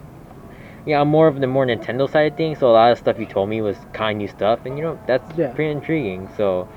[0.86, 2.60] Yeah, I'm more of the more Nintendo side of things.
[2.60, 4.84] So a lot of stuff you told me was kind of new stuff, and you
[4.84, 5.52] know that's Yeah.
[5.52, 6.28] pretty intriguing.
[6.36, 6.68] So,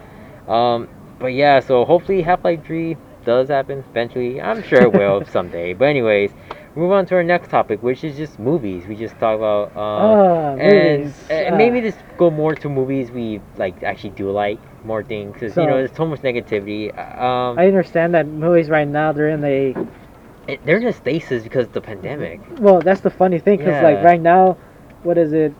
[0.47, 4.41] um, but yeah, so hopefully Half Life Three does happen eventually.
[4.41, 5.73] I'm sure it will someday.
[5.73, 6.31] But anyways,
[6.75, 8.85] move on to our next topic, which is just movies.
[8.87, 11.57] We just talk about um, Ah, and, and Ah.
[11.57, 15.65] maybe just go more to movies we like actually do like more things because you
[15.67, 16.89] know there's so much negativity.
[17.19, 19.75] Um, I understand that movies right now they're in a
[20.47, 22.39] it- they're in a stasis because of the pandemic.
[22.59, 22.81] well.
[22.81, 24.57] That's the funny thing because like right now,
[25.03, 25.53] what is it?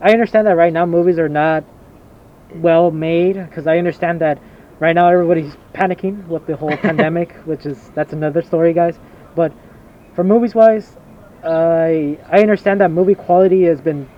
[0.00, 1.64] I understand that right now movies are not
[2.56, 4.38] well made because I understand that
[4.80, 8.98] right now everybody's panicking with the whole pandemic, which is that's another story, guys.
[9.34, 9.52] But
[10.14, 10.96] for movies wise,
[11.44, 14.08] I I understand that movie quality has been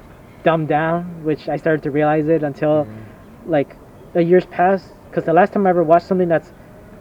[0.42, 2.86] dumbed down, which I started to realize it until
[3.46, 3.76] like
[4.12, 4.92] the years passed.
[5.08, 6.52] Because the last time I ever watched something that's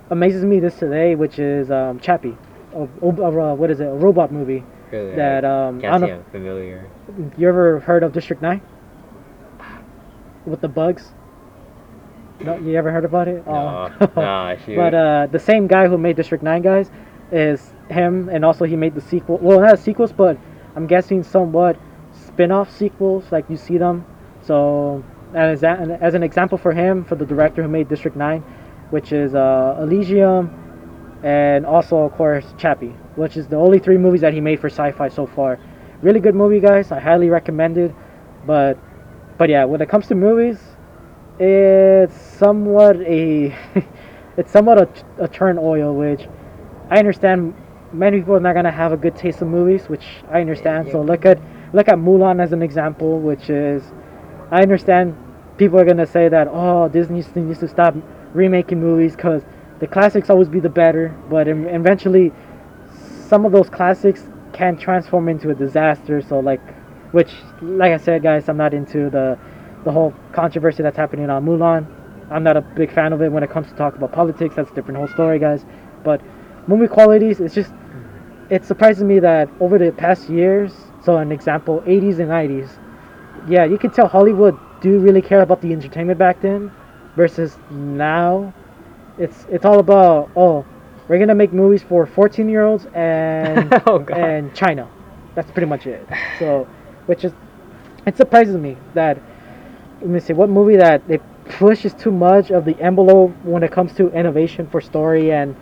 [0.10, 2.38] amazes me this today, which is um, Chappie,
[2.74, 6.08] a, what is it, a robot movie Really, that I um, I don't know.
[6.16, 6.90] I'm familiar.
[7.38, 8.62] You ever heard of District Nine?
[10.46, 11.12] With the bugs?
[12.42, 13.46] No, you ever heard about it?
[13.46, 14.08] No, Oh.
[14.16, 14.76] nah, shoot.
[14.84, 16.90] But uh, the same guy who made District Nine, guys,
[17.32, 19.38] is him, and also he made the sequel.
[19.42, 20.38] Well, not sequels, but
[20.76, 21.78] I'm guessing somewhat
[22.14, 24.06] spin-off sequels, like you see them.
[24.42, 28.42] So, as a, as an example for him, for the director who made District Nine,
[28.90, 30.50] which is uh, Elysium,
[31.24, 34.68] and also of course Chappie, which is the only three movies that he made for
[34.70, 35.60] sci-fi so far.
[36.02, 36.92] Really good movie, guys.
[36.94, 37.94] I highly recommend it.
[38.48, 38.78] But,
[39.38, 40.58] but yeah, when it comes to movies,
[41.40, 43.56] it's somewhat a,
[44.38, 46.28] it's somewhat a, a turn oil, which
[46.90, 47.56] I understand.
[47.92, 50.92] Many people are not gonna have a good taste of movies, which I understand.
[50.92, 51.08] So Yeah.
[51.12, 51.40] look at
[51.74, 53.84] look at Mulan as an example, which is,
[54.52, 55.16] I understand
[55.58, 57.96] people are gonna say that oh Disney needs to stop
[58.34, 59.44] remaking movies because
[59.80, 62.32] the classics always be the better, but eventually
[63.28, 64.24] some of those classics
[64.54, 66.22] can transform into a disaster.
[66.22, 66.62] So like,
[67.12, 69.38] which like I said, guys, I'm not into the
[69.84, 71.86] the whole controversy that's happening on Mulan.
[72.32, 74.56] I'm not a big fan of it when it comes to talk about politics.
[74.56, 75.66] That's a different whole story, guys.
[76.04, 76.22] But
[76.68, 77.74] movie qualities, it's just
[78.50, 82.70] it surprises me that over the past years, so an example, 80s and 90s,
[83.48, 86.72] yeah, you can tell Hollywood do really care about the entertainment back then,
[87.16, 88.54] versus now,
[89.18, 90.66] it's it's all about oh,
[91.08, 94.88] we're gonna make movies for 14 year olds and Oh, and China.
[95.36, 96.08] That's pretty much it.
[96.38, 96.68] So,
[97.06, 97.34] which is
[98.06, 99.20] it surprises me that
[100.02, 103.72] let me see what movie that it pushes too much of the envelope when it
[103.72, 105.56] comes to innovation for story and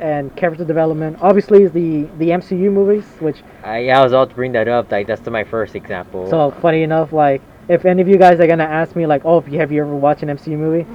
[0.00, 1.18] and character development.
[1.20, 4.68] Obviously, is the the MCU movies, which I, yeah, I was about to bring that
[4.68, 4.90] up.
[4.90, 6.28] Like that's my first example.
[6.30, 9.40] so funny enough, like if any of you guys are gonna ask me like, oh,
[9.40, 10.86] have you ever watched an MCU movie?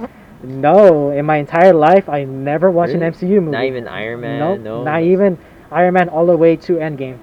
[0.42, 3.06] No, in my entire life, I never watched Really?
[3.06, 3.52] an MCU movie.
[3.52, 4.38] not even Iron Man.
[4.38, 5.38] Nope, no, not even
[5.70, 7.18] Iron Man all the way to Endgame.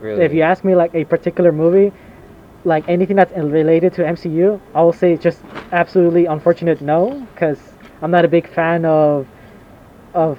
[0.00, 0.22] Really.
[0.22, 1.92] If you ask me like a particular movie,
[2.64, 5.42] like anything that's related to MCU, I will say just
[5.72, 7.60] absolutely unfortunate no, because
[8.02, 9.26] I'm not a big fan of
[10.14, 10.38] of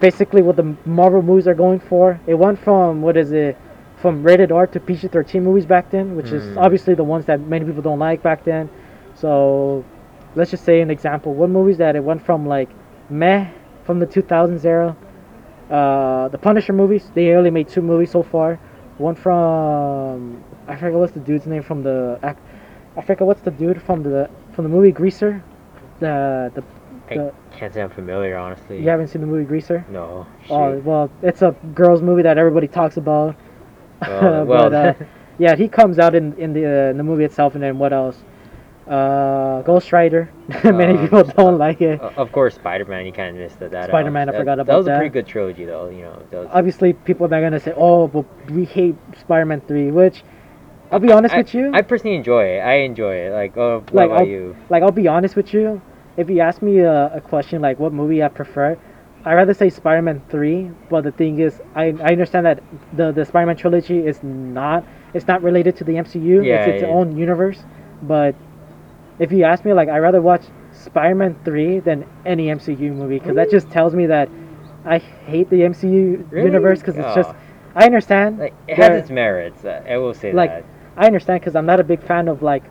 [0.00, 2.20] basically what the Marvel movies are going for.
[2.26, 3.56] It went from what is it,
[3.96, 6.56] from rated R to PG-13 movies back then, which is Mm.
[6.56, 8.68] obviously the ones that many people don't like back then.
[9.14, 9.84] So
[10.36, 11.34] let's just say an example.
[11.34, 12.70] What movies that it went from like
[13.10, 13.48] meh
[13.84, 14.96] from the 2000s era.
[15.70, 17.10] Uh, the Punisher movies.
[17.14, 18.58] They only made two movies so far.
[18.98, 22.18] One from I forget what's the dude's name from the.
[22.96, 25.42] I forget what's the dude from the from the movie Greaser.
[26.00, 26.64] The the,
[27.10, 28.80] I can't say I'm familiar, honestly.
[28.80, 29.84] you haven't seen the movie Greaser?
[29.88, 30.26] No.
[30.50, 33.36] Oh well, it's a girls' movie that everybody talks about.
[34.02, 34.94] Oh, well, but uh,
[35.38, 37.92] yeah, he comes out in in the uh, in the movie itself, and then what
[37.92, 38.22] else?
[38.88, 40.30] Uh, Ghost Rider.
[40.64, 42.00] Many Uh, people don't like it.
[42.00, 43.04] Uh, of course, Spider-Man.
[43.06, 43.70] You kind of missed that.
[43.72, 45.90] that Spider-Man, I that- about That That was a pretty good trilogy, though.
[45.90, 46.22] You know.
[46.32, 50.24] Was, Obviously, people are gonna say, "Oh, but we hate Spider-Man 3," which
[50.90, 51.70] I'll be honest I, with you.
[51.74, 52.60] I personally enjoy it.
[52.60, 53.32] I enjoy it.
[53.32, 54.56] Like, oh, what Like, about I'll- you?
[54.70, 55.82] like I'll be honest with you,
[56.16, 58.78] if you ask me a, a question like what movie I prefer,
[59.24, 60.70] I rather say Spider-Man three.
[60.88, 62.62] But the thing is, I, I understand that
[62.96, 66.42] the the Spider-Man trilogy is not it's not related to the MCU.
[66.42, 66.88] Yeah, it's its yeah.
[66.96, 67.64] own universe.
[68.00, 68.34] But
[69.18, 73.34] if you ask me, like I rather watch Spider-Man three than any MCU movie because
[73.36, 74.28] that just tells me that
[74.84, 76.46] I hate the MCU Really?
[76.46, 77.30] universe because it's just
[77.74, 78.38] I understand.
[78.38, 79.64] Like, it has its merits.
[79.64, 80.64] uh, I will say Like, that.
[80.96, 82.64] I understand because I'm not a big fan of like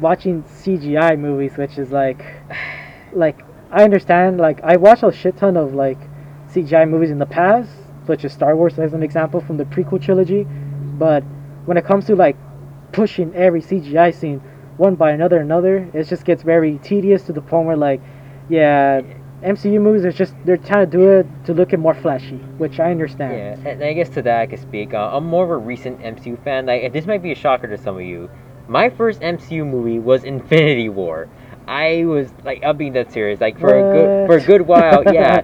[0.00, 2.24] watching CGI movies, which is like,
[3.12, 4.38] like I understand.
[4.38, 5.98] Like I watched a shit ton of like
[6.48, 7.70] CGI movies in the past,
[8.06, 10.44] such as Star Wars as an example from the prequel trilogy.
[10.44, 11.22] But
[11.64, 12.36] when it comes to like
[12.92, 14.40] pushing every CGI scene
[14.76, 18.00] one by another, another, it just gets very tedious to the point where like,
[18.48, 19.02] yeah,
[19.42, 22.78] MCU movies are just they're trying to do it to look it more flashy, which
[22.78, 23.62] I understand.
[23.62, 24.94] Yeah, and I guess to that I could speak.
[24.94, 26.66] Uh, I'm more of a recent MCU fan.
[26.66, 28.30] Like, this might be a shocker to some of you.
[28.68, 31.28] My first MCU movie was Infinity War.
[31.66, 33.40] I was like, I'm being that serious.
[33.40, 35.42] Like for a good for a good while, yeah.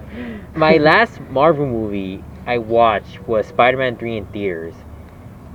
[0.55, 4.73] My last Marvel movie I watched was Spider-Man 3 in theaters.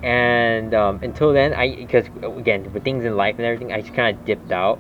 [0.05, 3.95] And um, until then, I because again with things in life and everything, I just
[3.95, 4.79] kind of dipped out.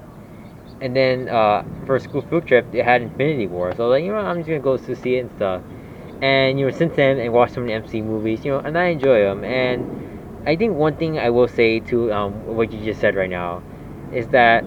[0.82, 3.94] And then uh, for a school field trip, it had Infinity War, so I was
[3.96, 5.62] like, you know, I'm just gonna go to see it and stuff.
[6.20, 8.76] And you know, since then, I watched some of the MC movies, you know, and
[8.76, 9.44] I enjoy them.
[9.44, 13.30] And I think one thing I will say to um, what you just said right
[13.30, 13.62] now
[14.12, 14.62] is that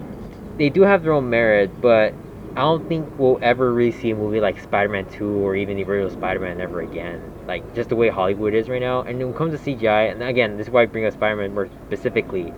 [0.56, 2.14] they do have their own merit, but
[2.56, 5.84] I don't think we'll ever really see a movie like Spider-Man 2 or even the
[5.84, 7.37] original Spider-Man ever again.
[7.48, 9.00] Like just the way Hollywood is right now.
[9.00, 11.54] And when it comes to CGI, and again, this is why I bring up Spider-Man
[11.54, 12.52] more specifically.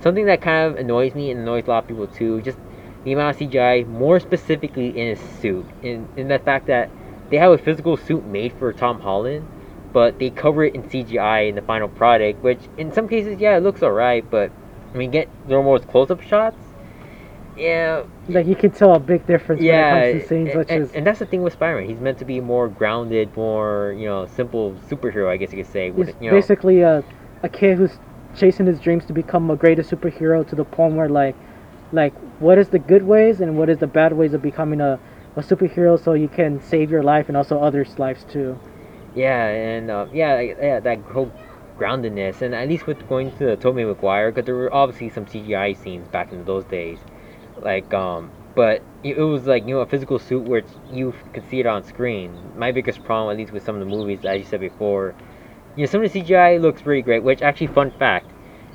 [0.00, 2.58] Something that kind of annoys me and annoys a lot of people too, just
[3.04, 6.90] the amount of CGI, more specifically in his suit, in in the fact that
[7.30, 9.48] they have a physical suit made for Tom Holland,
[9.94, 13.56] but they cover it in CGI in the final product, which in some cases, yeah,
[13.56, 14.50] it looks alright, but
[14.92, 16.62] when you get normal close-up shots,
[17.58, 20.58] yeah, Like you can tell a big difference yeah, when it comes to scenes and,
[20.60, 21.88] such and, as and that's the thing with Spider-Man.
[21.88, 25.72] He's meant to be more grounded, more you know, simple superhero, I guess you could
[25.72, 25.92] say.
[25.92, 27.04] He's you know, basically a
[27.42, 27.98] a kid who's
[28.36, 31.34] chasing his dreams to become a greatest superhero to the point where like
[31.92, 34.98] like what is the good ways and what is the bad ways of becoming a,
[35.36, 38.58] a superhero so you can save your life and also others' lives too.
[39.14, 41.32] Yeah, and uh, yeah, yeah, that whole
[41.78, 45.24] groundedness, and at least with going to the Tobey Maguire, because there were obviously some
[45.24, 46.98] CGI scenes back in those days,
[47.62, 51.48] like um, but it was like you know a physical suit where it's, you could
[51.48, 52.36] see it on screen.
[52.56, 55.14] My biggest problem, at least with some of the movies, as you said before,
[55.76, 57.22] you know, some of the CGI looks pretty great.
[57.22, 58.26] Which actually, fun fact.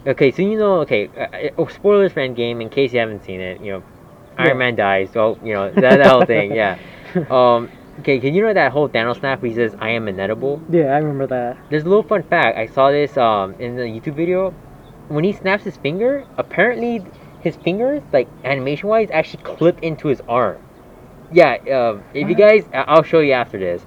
[0.06, 3.42] Okay, so you know, okay, uh, uh, spoilers for Endgame in case you haven't seen
[3.42, 3.62] it.
[3.62, 3.84] You know,
[4.38, 4.46] Yeah.
[4.46, 5.10] Iron Man dies.
[5.12, 6.54] So you know that, that whole thing.
[6.54, 6.78] Yeah.
[7.30, 7.70] Um.
[8.00, 10.60] Okay, can you know that whole Thanos snap where he says, "I am inedible"?
[10.68, 11.58] Yeah, I remember that.
[11.70, 12.58] There's a little fun fact.
[12.58, 14.52] I saw this um in the YouTube video.
[15.10, 17.06] When he snaps his finger, apparently
[17.44, 20.58] his fingers, like animation wise, actually clip into his arm.
[21.32, 21.54] Yeah.
[21.72, 22.04] Um.
[22.14, 23.86] If you guys, I'll show you after this.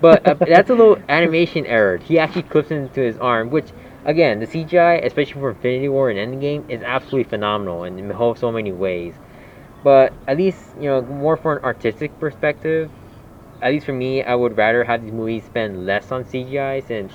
[0.00, 1.98] But uh, that's a little animation error.
[1.98, 3.72] He actually clips into his arm, which
[4.04, 8.34] again, the CGI, especially for Infinity War and Endgame, is absolutely phenomenal in in whole-
[8.36, 9.14] so many ways.
[9.82, 12.90] But at least you know, more for an artistic perspective,
[13.62, 17.12] at least for me, I would rather have these movies spend less on CGI since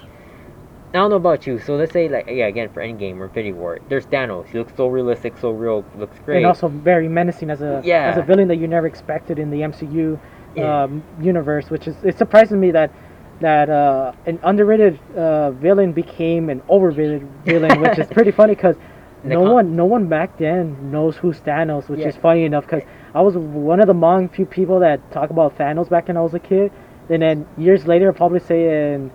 [0.94, 1.58] I don't know about you.
[1.58, 4.46] So let's say like yeah, again for Endgame or Infinity War, there's Thanos.
[4.48, 6.38] He looks so realistic, so real, looks great.
[6.38, 8.10] And also very menacing as a Yeah.
[8.12, 10.20] as a villain that you never expected in the MCU
[10.56, 10.84] Yeah.
[10.84, 12.92] um, universe, which is it surprises me that
[13.40, 18.76] that uh, an underrated uh, villain became an overrated villain, which is pretty funny because
[19.24, 22.10] no com- one no one back then knows who Thanos, which Yeah.
[22.10, 22.84] is funny enough because
[23.16, 26.22] I was one of the among few people that talk about Thanos back when I
[26.22, 26.72] was a kid,
[27.10, 29.10] and then years later, I'll probably say in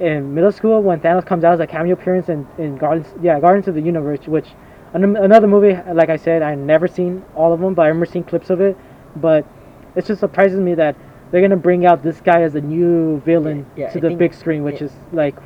[0.00, 3.38] in middle school when Thanos comes out as a cameo appearance in, in Guardians, yeah,
[3.38, 4.48] Guardians of the Universe, which
[4.94, 8.24] another movie, like I said, I never seen all of them, but I remember seeing
[8.24, 8.76] clips of it.
[9.16, 9.46] But
[9.94, 10.96] it just surprises me that
[11.30, 14.34] they're gonna bring out this guy as a new villain Yeah, to I the big
[14.34, 14.86] screen, which yeah.
[14.86, 15.36] is like,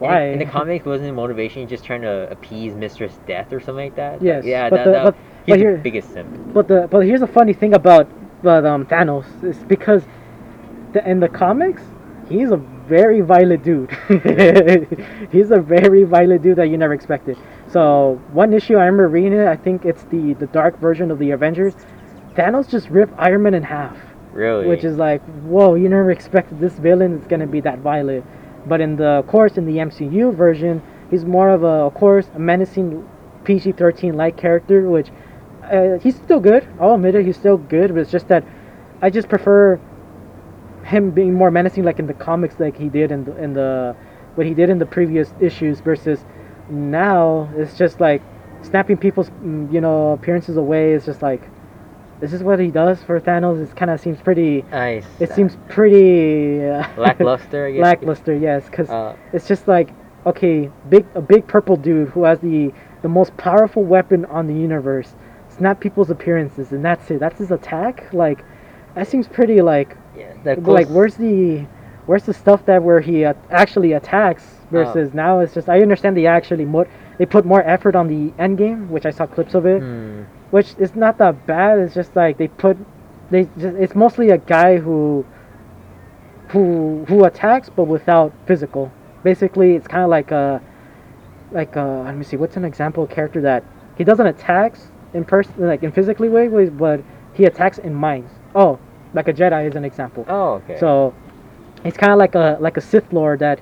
[0.00, 0.28] why?
[0.28, 4.20] In, the comics, wasn't motivation just trying to appease Mistress Death or something like that?
[4.20, 6.52] Yes, Yeah, but that, the- that, but- he's but the here- biggest simp.
[6.52, 8.08] But the but here's a funny thing about
[8.42, 10.02] about um, Thanos is because
[10.92, 11.82] the, in the comics
[12.28, 13.90] he's a very violent dude.
[15.32, 17.36] he's a very violent dude that you never expected.
[17.68, 21.18] So one issue I remember reading it, I think it's the the dark version of
[21.18, 21.74] the Avengers.
[22.34, 23.96] Thanos just ripped Iron Man in half,
[24.32, 24.66] Really?
[24.66, 25.74] which is like, whoa!
[25.74, 28.24] You never expected this villain is gonna be that violent.
[28.66, 32.26] But in the of course in the MCU version, he's more of a of course
[32.34, 33.08] a menacing
[33.44, 35.10] PG-13 like character, which
[35.64, 36.66] uh, he's still good.
[36.80, 37.94] I'll admit it, he's still good.
[37.94, 38.44] But it's just that
[39.02, 39.78] I just prefer
[40.84, 43.96] him being more menacing, like in the comics, like he did in the in the
[44.34, 46.24] what he did in the previous issues, versus
[46.68, 48.22] now it's just like
[48.62, 50.92] snapping people's mm, you know appearances away.
[50.94, 51.42] It's just like
[52.20, 53.62] this is what he does for Thanos.
[53.62, 54.62] It kind of seems pretty.
[54.70, 55.06] nice.
[55.20, 57.66] It seems pretty uh, lackluster.
[57.66, 57.82] I guess.
[57.82, 59.90] lackluster, yes, because Uh, it's just like
[60.26, 64.54] okay, big a big purple dude who has the the most powerful weapon on the
[64.54, 65.14] universe,
[65.48, 67.20] snap people's appearances, and that's it.
[67.20, 68.12] That's his attack.
[68.12, 68.44] Like
[68.94, 71.66] that seems pretty like yeah, the like where's the
[72.06, 76.16] where's the stuff that where he uh, actually attacks versus now it's just I understand
[76.16, 76.86] they actually more
[77.18, 80.22] they put more effort on the end game, which I saw clips of it, Hmm.
[80.50, 81.78] which is not that bad.
[81.78, 82.76] It's just like they put
[83.30, 85.24] they just, it's mostly a guy who
[86.48, 88.90] who who attacks but without physical.
[89.22, 90.60] Basically, it's kind of like a
[91.52, 93.64] like a let me see what's an example of character that
[93.96, 97.00] he doesn't attacks in person like in physically way, but
[97.32, 98.30] he attacks in minds.
[98.54, 98.78] Oh,
[99.14, 100.24] like a Jedi is an example.
[100.28, 100.78] Oh, okay.
[100.78, 101.14] So
[101.84, 103.60] it's kind of like a like a Sith Lord that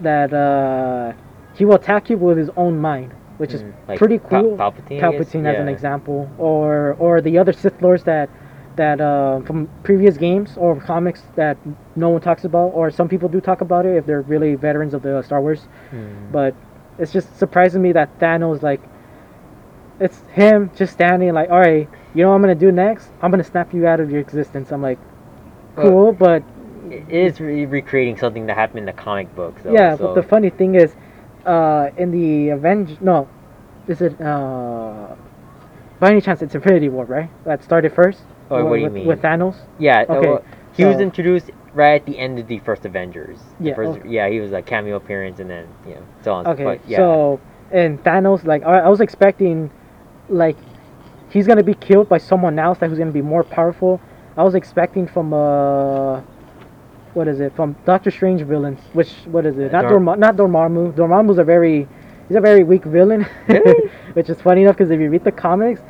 [0.00, 1.12] that uh,
[1.54, 4.56] he will attack you with his own mind, which is Mm, like pretty Pal- cool.
[4.56, 5.00] Palpatine?
[5.00, 8.28] Palpatine as an example, or or the other Sith Lords that
[8.76, 11.56] that uh, from previous games or comics that
[11.96, 14.94] no one talks about, or some people do talk about it if they're really veterans
[14.94, 15.66] of the Star Wars.
[15.90, 16.30] Hmm.
[16.30, 16.54] But
[16.98, 18.80] it's just surprising me that Thanos like
[20.00, 23.10] it's him just standing like, all right, you know what I'm gonna do next?
[23.22, 24.72] I'm gonna snap you out of your existence.
[24.72, 24.98] I'm like,
[25.76, 26.42] cool, but
[26.90, 29.62] It is re- recreating something that happened in the comic books.
[29.62, 30.06] Though, yeah, so.
[30.08, 30.94] but the funny thing is,
[31.44, 33.28] uh, in the Avengers, no,
[33.86, 35.14] is it uh,
[36.00, 37.30] by any chance it's Infinity War, right?
[37.44, 38.20] That started first.
[38.50, 39.06] Oh, what do you with, mean?
[39.06, 39.56] With Thanos.
[39.78, 40.44] yeah, uh, okay, well,
[40.74, 43.38] he was introduced right at the end of the first Avengers.
[43.60, 44.08] The Yeah, first- okay.
[44.08, 46.46] yeah, he was a cameo appearance, and then you know, so on.
[46.46, 46.96] Okay, but, yeah.
[46.98, 47.40] so
[47.70, 49.70] and Thanos, like I, I was expecting,
[50.30, 50.56] like
[51.30, 54.00] he's gonna be killed by someone else that who's gonna be more powerful.
[54.36, 56.20] I was expecting from uh,
[57.14, 57.54] what is it?
[57.56, 58.80] From Doctor Strange villains.
[58.92, 59.72] Which what is it?
[59.72, 60.92] Not Dor- Dorma- not Dormammu.
[60.92, 61.88] Dormammu's a very
[62.28, 63.24] he's a very weak villain,
[64.12, 65.80] which is funny enough because if you read the comics,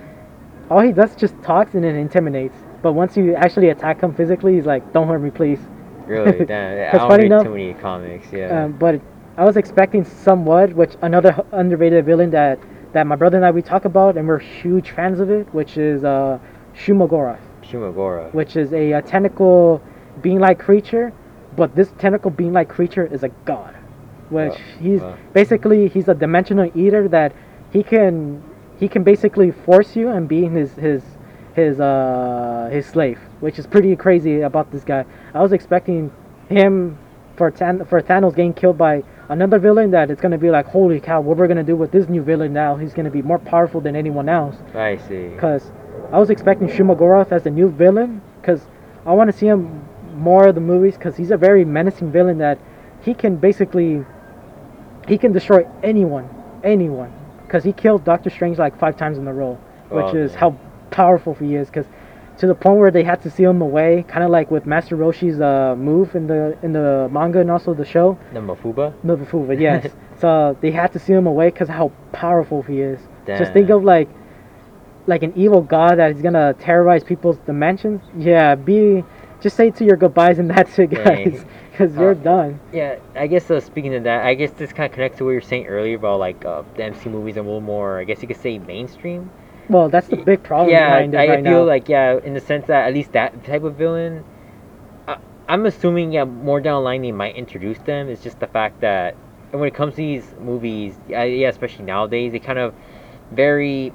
[0.70, 2.56] all he does is just talks and then intimidates.
[2.80, 5.60] But once you actually attack him physically, he's like, "Don't hurt me, please."
[6.06, 8.32] really, damn, I don't read enough- too many comics.
[8.32, 8.64] Yeah.
[8.64, 9.00] Um, but
[9.36, 12.58] I was expecting somewhat, which another underrated villain that
[12.92, 15.76] that my brother and I we talk about, and we're huge fans of it, which
[15.76, 16.38] is uh,
[16.74, 18.32] Shumagorath, Shumagora.
[18.32, 19.82] which is a, uh tentacle
[20.22, 21.12] being-like creature,
[21.56, 23.74] but this tentacle being-like creature is a god,
[24.30, 24.58] which Wow.
[24.80, 25.16] he's Wow.
[25.32, 27.32] basically he's a dimensional eater that
[27.72, 28.42] he can
[28.78, 31.02] he can basically force you and be his his
[31.54, 35.04] his uh his slave, which is pretty crazy about this guy.
[35.34, 36.10] I was expecting
[36.48, 36.98] him
[37.36, 41.00] for Tan- for Thanos getting killed by another villain that it's gonna be like holy
[41.00, 42.76] cow, what we're gonna do with this new villain now?
[42.76, 44.56] He's gonna be more powerful than anyone else.
[44.74, 45.30] I see.
[45.38, 45.70] Cause
[46.12, 48.66] I was expecting Shumagorath as the new villain, cause
[49.04, 52.38] I want to see him more of the movies, cause he's a very menacing villain
[52.38, 52.58] that
[53.02, 54.04] he can basically
[55.06, 56.28] he can destroy anyone,
[56.64, 57.12] anyone,
[57.48, 59.58] cause he killed Doctor Strange like five times in a row,
[59.90, 60.40] which Oh, is man.
[60.40, 60.58] how
[60.90, 61.86] powerful he is, cause
[62.38, 64.96] to the point where they had to seal him away, kind of like with Master
[64.96, 68.18] Roshi's uh, move in the in the manga and also the show.
[68.32, 68.92] The Mafuba.
[69.04, 69.90] Nobufuba, yes.
[70.20, 73.00] so they had to seal him away because how powerful he is.
[73.26, 74.08] Just think of like
[75.06, 78.00] like an evil god that is gonna terrorize people's dimensions.
[78.16, 79.04] Yeah, be
[79.40, 82.60] just say to your goodbyes and that's it, guys, because you're Uh, done.
[82.72, 85.30] Yeah, I guess uh, speaking of that, I guess this kind of connects to what
[85.30, 88.04] you were saying earlier about like uh, the MC movies are a little more, I
[88.04, 89.30] guess you could say mainstream.
[89.68, 91.64] Well, that's the big problem yeah, I right feel now.
[91.64, 94.24] like yeah, in the sense that at least that type of villain,
[95.06, 98.08] I, I'm assuming yeah, more down the line they might introduce them.
[98.08, 99.14] It's just the fact that
[99.52, 102.74] and when it comes to these movies, yeah, yeah especially nowadays, they kind of
[103.30, 103.92] very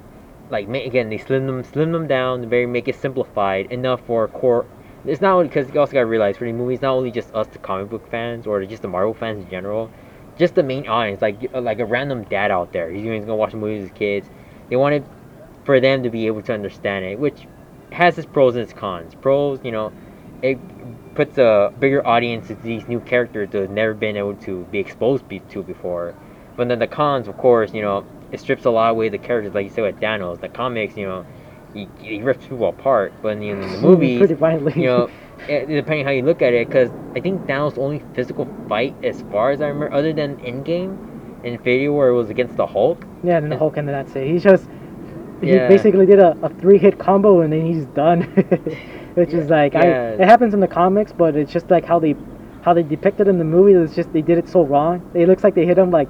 [0.52, 4.66] like again they slim them slim them down, very make it simplified enough for core.
[5.06, 7.48] It's not only because you also gotta realize for the movies, not only just us,
[7.48, 9.90] the comic book fans, or just the Marvel fans in general,
[10.38, 12.92] just the main audience, like like a random dad out there.
[12.92, 14.30] He's going to watch the movies with his kids.
[14.70, 15.04] They wanted
[15.66, 17.48] for them to be able to understand it, which
[17.92, 19.14] has its pros and its cons.
[19.22, 19.94] Pros, you know,
[20.42, 20.58] it
[21.16, 24.80] puts a bigger audience to these new characters that have never been able to be
[24.80, 26.14] exposed to before.
[26.58, 29.54] But then the cons, of course, you know, it strips a lot away the characters,
[29.54, 30.40] like you said with Thanos.
[30.42, 31.26] The comics, you know,
[31.74, 34.74] he, he rips people apart, but in the, in the movies, pretty violently.
[34.82, 35.10] you know,
[35.48, 39.22] eh, depending how you look at it, because I think Thanos' only physical fight, as
[39.32, 40.98] far as I remember, other than Endgame,
[41.44, 43.06] Infinity War, it was against the Hulk.
[43.24, 44.32] yeah, and the Hulk ended that say.
[44.32, 44.68] He just
[45.46, 48.22] he basically did a, a three hit combo and then he's done.
[49.16, 52.16] Which is like I, it happens in the comics, but it's just like how they
[52.64, 53.74] how they depicted it in the movie.
[53.74, 55.08] It's just they did it so wrong.
[55.14, 56.10] It looks like they hit him like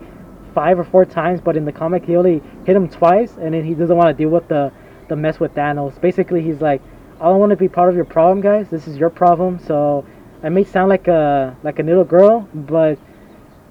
[0.54, 3.66] five or four times, but in the comic he only hit him twice, and then
[3.66, 4.72] he doesn't want to deal with the
[5.10, 6.00] the mess with Thanos.
[6.00, 6.82] Basically, he's like,
[7.20, 8.70] I don't want to be part of your problem, guys.
[8.70, 9.60] This is your problem.
[9.60, 10.06] So
[10.42, 12.98] I may sound like a like a little girl, but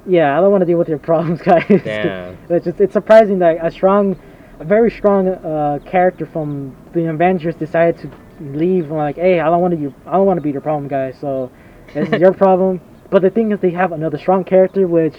[0.07, 1.83] yeah, I don't want to deal with your problems, guys.
[1.85, 2.37] Damn.
[2.49, 4.17] it's just it's surprising that a strong,
[4.63, 8.11] a very strong uh, character from the Avengers decided to
[8.41, 8.85] leave.
[8.85, 10.89] And like, hey, I don't want to you, I don't want to be your problem,
[10.89, 11.17] guys.
[11.21, 11.51] So
[11.93, 12.81] this is your problem.
[13.11, 15.17] But the thing is, they have another strong character, which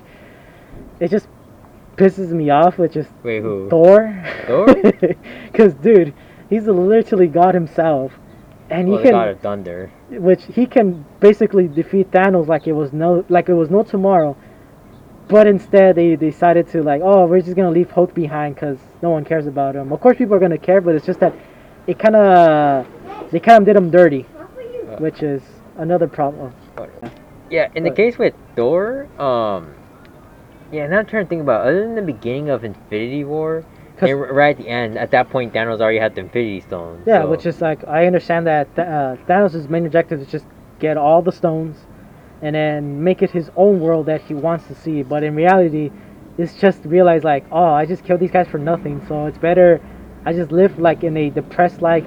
[0.99, 1.27] it just
[1.97, 3.69] pisses me off, which is Wait, who?
[3.69, 4.23] Thor.
[4.47, 4.65] Thor?
[5.51, 6.13] Because dude,
[6.49, 8.13] he's literally God himself,
[8.69, 9.91] and Oh, he can God of Thunder.
[10.09, 14.35] which he can basically defeat Thanos like it was no like it was no tomorrow.
[15.27, 19.09] But instead, they decided to like, oh, we're just gonna leave Hulk behind because no
[19.09, 19.91] one cares about him.
[19.91, 21.33] Of course, people are gonna care, but it's just that
[21.87, 22.85] it kind of
[23.31, 24.23] they kind of did him dirty,
[24.99, 25.41] which is
[25.77, 26.53] another problem.
[27.49, 29.67] Yeah, in the But- case with Thor, um,
[30.71, 33.63] yeah, now I'm trying to think about other than the beginning of Infinity War.
[34.01, 37.03] and right at the end, at that point, Thanos already had the Infinity Stones.
[37.05, 40.45] Yeah, so- which is like I understand that Th- uh, Thanos' main objective is just
[40.79, 41.85] get all the stones,
[42.41, 45.03] and then make it his own world that he wants to see.
[45.03, 45.91] But in reality,
[46.37, 49.05] it's just realize like, oh, I just killed these guys for nothing.
[49.07, 49.81] So it's better
[50.25, 52.05] I just live like in a depressed like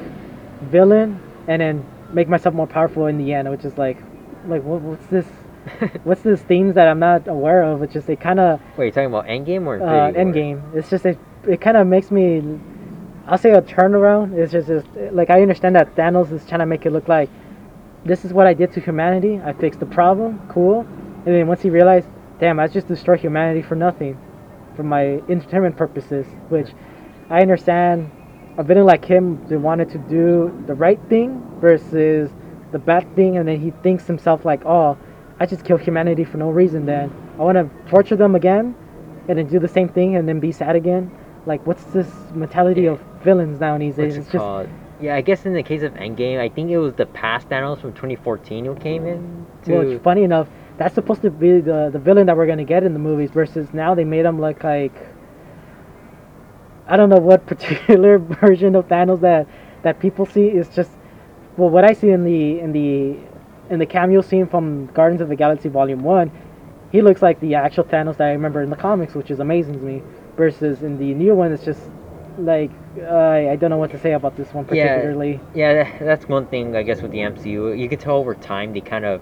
[0.63, 3.51] villain, and then make myself more powerful in the end.
[3.51, 3.99] Which is like,
[4.47, 5.27] like what, what's this?
[6.05, 7.83] what's these themes that I'm not aware of?
[7.83, 10.13] It's just they kind of Wait, you talking about Endgame or uh?
[10.13, 10.75] Endgame.
[10.75, 12.59] It's just it, it kind of makes me.
[13.27, 14.35] I'll say a turnaround.
[14.35, 17.29] It's just, just like I understand that Thanos is trying to make it look like
[18.07, 19.41] this is what I did to humanity.
[19.45, 20.41] I fixed the problem.
[20.49, 20.81] Cool.
[20.81, 24.19] And then once he realized, damn, I just destroyed humanity for nothing,
[24.77, 26.27] for my entertainment purposes.
[26.49, 26.71] Which
[27.31, 28.11] I understand.
[28.59, 32.31] A villain like him, they wanted to do the right thing versus
[32.73, 34.97] the bad thing, and then he thinks himself like, oh,
[35.39, 36.87] I just killed humanity for no reason.
[36.87, 38.75] Then I want to torture them again,
[39.29, 41.11] and then do the same thing, and then be sad again.
[41.45, 43.99] Like, what's this mentality of villains nowadays?
[43.99, 44.71] What's It's it just?
[45.01, 47.81] Yeah, I guess in the case of Endgame, I think it was the past Thanos
[47.81, 49.47] from 2014 who came in.
[49.65, 49.81] To...
[49.81, 50.49] it's funny enough.
[50.79, 53.31] That's supposed to be the the villain that we're gonna get in the movies.
[53.31, 54.95] Versus now they made him look like
[56.87, 59.47] I don't know what particular version of Thanos that
[59.83, 60.91] that people see is just
[61.57, 63.19] well what I see in the in the
[63.69, 66.31] in the cameo scene from Guardians of the Galaxy Volume One,
[66.93, 69.75] he looks like the actual Thanos that I remember in the comics, which is amazing
[69.75, 70.03] to me.
[70.37, 71.81] Versus in the new one, it's just
[72.39, 75.41] like uh, I don't know what to say about this one particularly.
[75.55, 77.73] Yeah, that, that's one thing I guess with the MCU.
[77.73, 79.21] You can tell over time they kind of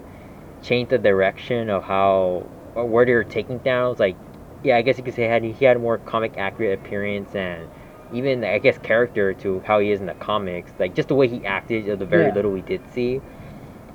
[0.61, 3.99] changed the direction of how or where they were taking Thanos.
[3.99, 4.17] Like,
[4.63, 7.67] yeah, I guess you could say had he had a more comic accurate appearance and
[8.13, 10.71] even I guess character to how he is in the comics.
[10.79, 12.33] Like just the way he acted, of the very Yeah.
[12.33, 13.21] little we did see.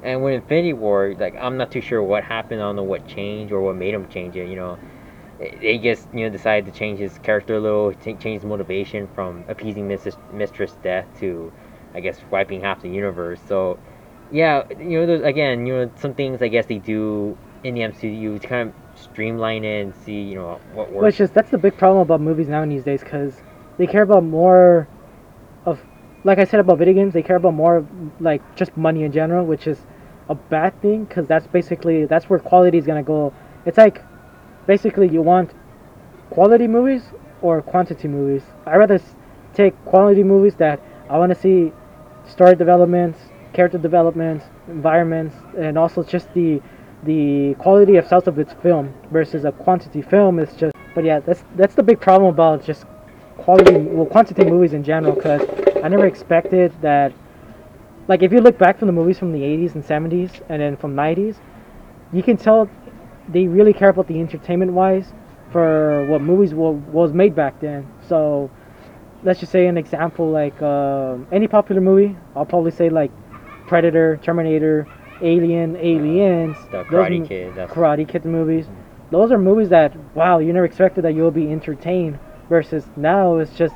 [0.03, 2.61] And with Infinity War, like I'm not too sure what happened.
[2.61, 4.49] I don't know what changed or what made him change it.
[4.49, 4.79] You know,
[5.61, 9.45] they just you know decided to change his character a little, change his motivation from
[9.49, 11.53] appeasing Mistress, Mistress Death to,
[11.95, 13.41] I guess, wiping half the universe.
[13.49, 13.79] So,
[14.31, 17.81] yeah, you know, there's, again, you know, some things I guess they do in the
[17.81, 21.09] MCU to kind of streamline it and see you know what works.
[21.09, 23.41] it's just that's the big problem about movies now in these days because
[23.79, 24.89] they care about more
[25.65, 25.81] of,
[26.25, 27.89] like I said about video games, they care about more of,
[28.21, 29.79] like just money in general, which is
[30.29, 33.33] a bad thing because that's basically that's where quality is gonna go.
[33.65, 34.03] It's like
[34.71, 35.49] basically you want
[36.31, 37.03] quality movies
[37.43, 38.45] or quantity movies.
[38.67, 39.01] I rather
[39.53, 40.79] take quality movies that
[41.13, 41.73] I want to see
[42.35, 43.19] story developments,
[43.53, 46.63] character developments, environments, and also just the
[47.03, 50.75] the quality of self of its film versus a quantity film is just.
[50.95, 52.85] But yeah, that's that's the big problem about just
[53.39, 55.15] quality, well, quantity movies in general.
[55.17, 55.43] Because
[55.83, 57.13] I never expected that.
[58.07, 60.77] Like if you look back from the movies from the 80s and 70s and then
[60.77, 61.37] from 90s,
[62.13, 62.69] you can tell
[63.33, 65.13] they really care about the entertainment wise
[65.53, 67.87] for what movies wa- was made back then.
[68.09, 68.51] So
[69.23, 73.11] let's just say an example like um any popular movie, I'll probably say like
[73.67, 74.87] Predator, Terminator,
[75.23, 77.55] Alien, Aliens, the Karate mo- Kid.
[77.55, 78.67] Karate Kid movies.
[79.11, 82.19] Those are movies that wow, you never expected that you'll be entertained.
[82.49, 83.75] Versus now, it's just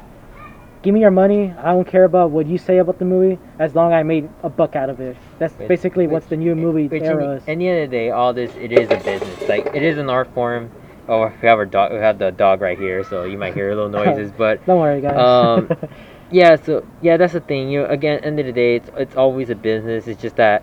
[0.84, 1.50] give me your money.
[1.58, 4.28] I don't care about what you say about the movie as long as I made
[4.42, 5.16] a buck out of it.
[5.38, 7.48] That's basically what's the new movie Which era the, is.
[7.48, 9.48] in the end of the day, all this it is a business.
[9.48, 10.70] Like it is an art form.
[11.08, 11.92] Oh, we have our dog.
[11.92, 14.30] We have the dog right here, so you might hear a little noises.
[14.30, 15.18] But Don't worry, guys.
[15.18, 15.70] Um,
[16.30, 17.70] yeah, so yeah, that's the thing.
[17.70, 20.06] You know, again, end of the day, it's it's always a business.
[20.06, 20.62] It's just that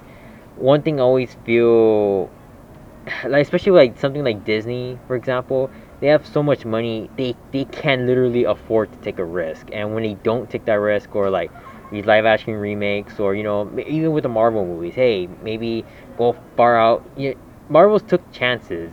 [0.56, 2.30] one thing I always feel
[3.26, 5.72] like, especially like something like Disney, for example,
[6.02, 9.70] they have so much money, they they can literally afford to take a risk.
[9.72, 11.52] And when they don't take that risk, or like
[11.92, 15.86] these live action remakes, or you know, even with the Marvel movies, hey, maybe
[16.18, 17.08] go far out.
[17.16, 17.38] You
[17.70, 18.92] Marvel's took chances,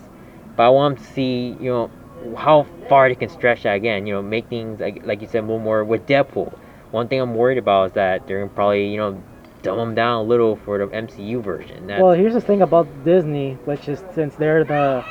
[0.55, 1.91] but I want to see, you know,
[2.37, 4.07] how far they can stretch that again.
[4.07, 6.57] You know, make things like like you said, little more with Deadpool.
[6.91, 9.23] One thing I'm worried about is that they're gonna probably, you know,
[9.63, 11.87] dumb them down a little for the MCU version.
[11.87, 15.05] That's, well, here's the thing about Disney, which is since they're the,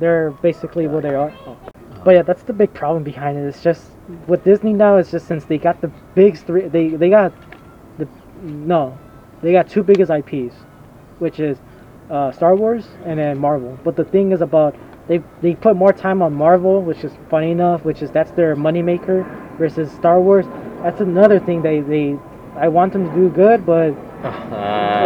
[0.00, 1.32] they're basically what they are.
[1.46, 1.56] Oh.
[2.04, 3.46] But yeah, that's the big problem behind it.
[3.46, 3.90] It's just
[4.26, 4.98] with Disney now.
[4.98, 7.32] It's just since they got the big three, they they got
[7.98, 8.06] the
[8.42, 8.98] no,
[9.42, 10.54] they got two biggest IPs,
[11.18, 11.58] which is
[12.10, 13.78] uh, Star Wars and then Marvel.
[13.82, 14.76] But the thing is about
[15.08, 18.54] they they put more time on Marvel, which is funny enough, which is that's their
[18.54, 19.24] moneymaker
[19.56, 20.44] versus Star Wars.
[20.82, 22.18] That's another thing they they
[22.56, 23.88] I want them to do good, but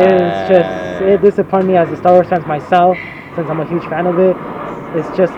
[0.03, 2.99] it's just it disappointed me as a Star Wars fan myself,
[3.37, 4.58] since I'm a huge fan of it.
[4.95, 5.33] It's just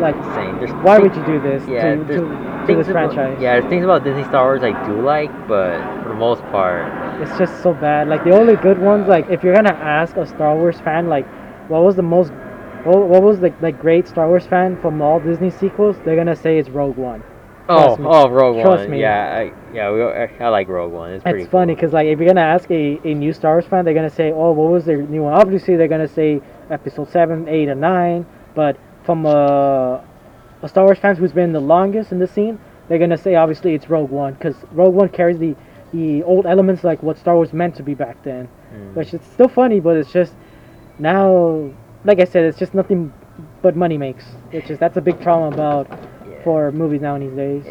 [0.00, 0.58] like Same.
[0.58, 3.38] There's why would you do this Yeah, to, to, to this about- franchise?
[3.40, 7.22] Yeah, there's things about Disney Star Wars I do like, but for the most part,
[7.22, 8.08] It's just so bad.
[8.08, 11.26] Like the only good ones, like if you're gonna ask a Star Wars fan, like
[11.70, 12.30] what was the most,
[12.84, 15.96] what, what was the like great Star Wars fan from all Disney sequels?
[16.04, 17.22] They're gonna say it's Rogue One.
[17.70, 18.04] oh, me.
[18.06, 18.64] oh, Rogue One.
[18.66, 18.90] Trust One.
[18.90, 19.00] me.
[19.00, 21.12] Yeah, I, yeah, we, I, like Rogue One.
[21.12, 21.76] It's pretty It's funny cool.
[21.76, 24.30] because like if you're gonna ask a, a new Star Wars fan, they're gonna say,
[24.32, 25.32] oh, what was their new one?
[25.32, 28.26] Obviously, they're gonna say Episode seven, eight, and nine.
[28.56, 30.02] But from a,
[30.62, 33.74] a Star Wars fan who's been the longest in the scene, they're gonna say obviously
[33.74, 35.54] it's Rogue One because Rogue One carries the
[35.92, 38.48] the old elements like what Star Wars meant to be back then.
[38.74, 38.94] Mm.
[38.94, 40.34] Which is still funny, but it's just
[40.98, 41.70] now
[42.04, 43.12] like I said, it's just nothing
[43.62, 44.24] but money makes.
[44.50, 46.42] Which is that's a big problem about Yeah.
[46.42, 47.66] for movies now these days.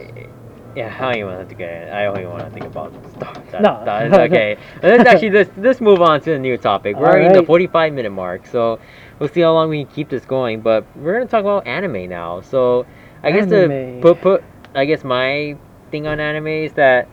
[0.75, 1.61] Yeah, I don't even want to think.
[1.61, 3.51] I don't even want to think about stuff.
[3.51, 3.81] That, No.
[3.85, 4.57] that- okay.
[4.83, 6.97] let's actually let's let's move on to the new topic.
[6.97, 8.79] We're already in the 45 minute mark, so
[9.19, 10.61] we'll see how long we can keep this going.
[10.61, 12.41] But we're gonna talk about anime now.
[12.41, 12.85] So
[13.23, 14.01] I guess Anime.
[14.01, 14.43] to put put
[14.73, 15.57] I guess my
[15.91, 17.07] thing on anime is that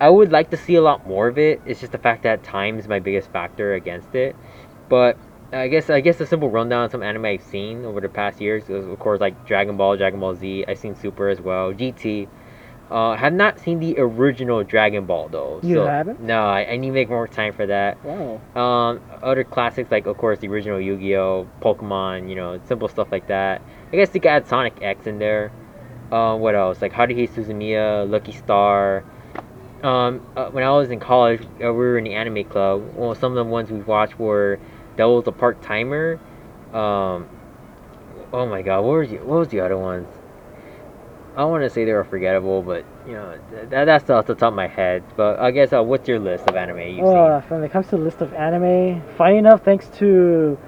[0.00, 1.60] I would like to see a lot more of it.
[1.66, 4.34] It's just the fact that time is my biggest factor against it.
[4.88, 5.16] But
[5.52, 8.40] I guess I guess a simple rundown of some anime I've seen over the past
[8.40, 10.64] years is of course like Dragon Ball, Dragon Ball Z.
[10.66, 12.28] I've seen Super as well, GT.
[12.92, 15.60] Uh, have not seen the original Dragon Ball though.
[15.62, 16.20] You so, haven't?
[16.20, 17.96] No, I, I need to make more time for that.
[18.04, 18.38] Wow.
[18.54, 23.28] Um, other classics like of course the original Yu-Gi-Oh, Pokemon, you know, simple stuff like
[23.28, 23.62] that.
[23.90, 25.52] I guess you could add Sonic X in there.
[26.10, 26.82] Uh, what else?
[26.82, 29.04] Like Haruhi Suzumiya, Lucky Star.
[29.82, 32.94] Um, uh, when I was in college, uh, we were in the anime club.
[32.94, 34.60] Well, some of the ones we watched were
[34.98, 36.20] Devil's a Part Timer.
[36.74, 37.26] Um,
[38.34, 40.06] oh my God, what was the, what was the other ones?
[41.34, 43.38] I don't want to say they were forgettable, but you know
[43.70, 45.02] that, that's off the top of my head.
[45.16, 47.96] But I guess uh, what's your list of anime you've Uh, when it comes to
[47.96, 50.58] the list of anime, funny enough, thanks to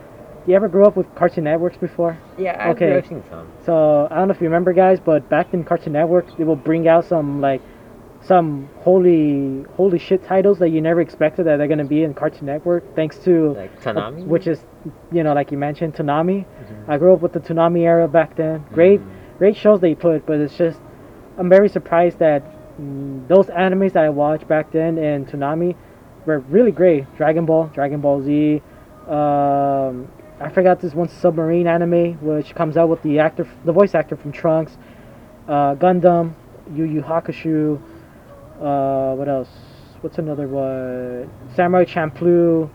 [0.46, 2.18] you ever grew up with Cartoon Networks before?
[2.38, 2.96] Yeah, I've, okay.
[2.96, 3.50] I've seen some.
[3.64, 6.56] So I don't know if you remember, guys, but back in Cartoon Network, they will
[6.56, 7.60] bring out some like
[8.22, 12.46] some holy holy shit titles that you never expected that they're gonna be in Cartoon
[12.46, 12.96] Network.
[12.96, 14.64] Thanks to Like uh, Toonami, which is
[15.12, 16.46] you know like you mentioned Toonami.
[16.46, 16.88] Mhm.
[16.88, 18.64] I grew up with the Toonami era back then.
[18.72, 19.13] Great Mm.
[19.38, 20.78] Great shows they put, but it's just
[21.38, 22.42] I'm very surprised that
[22.80, 25.74] mm, those animes that I watched back then in Toonami
[26.26, 27.12] were really great.
[27.16, 28.62] Dragon Ball, Dragon Ball Z.
[29.08, 30.08] Um,
[30.40, 34.16] I forgot this one submarine anime which comes out with the actor, the voice actor
[34.16, 34.76] from Trunks.
[35.46, 36.34] Uh, Gundam,
[36.74, 37.80] Yu Yu Hakusho.
[38.60, 39.48] Uh, what else?
[40.00, 41.30] What's another one?
[41.54, 42.70] Samurai Champloo.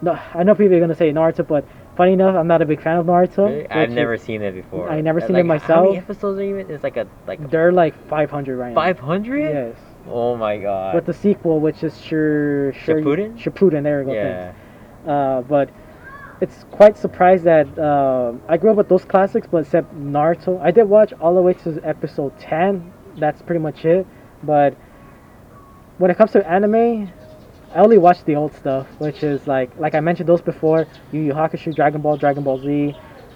[0.00, 1.64] No, I know people are gonna say Naruto, but
[1.98, 3.48] funny enough, I'm not a big fan of Naruto.
[3.48, 3.68] Really?
[3.68, 4.88] I've is- never seen it before.
[4.88, 5.68] I never Uh, seen it myself.
[5.80, 6.70] How many episodes are even?
[6.70, 8.74] It's like a like They're like 500 right now.
[8.74, 9.50] five hundred.
[9.50, 9.76] Yes.
[10.08, 10.94] Oh my god.
[10.94, 13.36] With the sequel, which is sure, sure Shippuden?
[13.36, 13.82] Shippuden.
[13.82, 14.12] There we go.
[14.14, 14.52] yeah.
[15.06, 15.68] Uh, but
[16.40, 20.70] it's quite surprised that um I grew up with those classics, but except Naruto, I
[20.70, 22.92] did watch all the way to episode 10.
[23.18, 24.06] That's pretty much it.
[24.44, 24.74] But
[25.98, 27.10] when it comes to anime,
[27.74, 31.20] I only watch the old stuff, which is like like I mentioned those before: Yu
[31.20, 32.94] Yu Hakusho, Dragon Ball, Dragon Ball Z,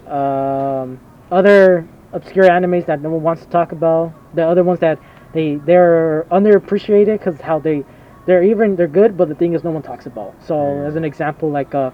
[0.09, 0.99] um,
[1.31, 4.13] other obscure animes that no one wants to talk about.
[4.35, 4.99] The other ones that
[5.33, 7.85] they they're underappreciated because how they
[8.27, 10.35] they're even they're good, but the thing is no one talks about.
[10.43, 10.89] So Mm.
[10.89, 11.91] as an example, like uh,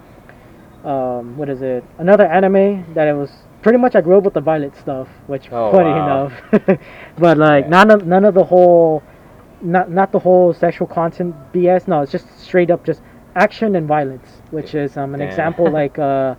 [0.85, 1.85] um, what is it?
[1.99, 3.31] Another anime that it was
[3.63, 6.27] pretty much I grew up with the Violet stuff, which Oh, funny wow.
[6.31, 6.33] enough,
[7.19, 7.71] but like Yeah.
[7.71, 9.03] none of none of the whole
[9.63, 11.89] not not the whole sexual content BS.
[11.89, 13.03] No, it's just straight up just
[13.35, 15.29] action and violence, which is um, an Damn.
[15.29, 16.35] example like uh,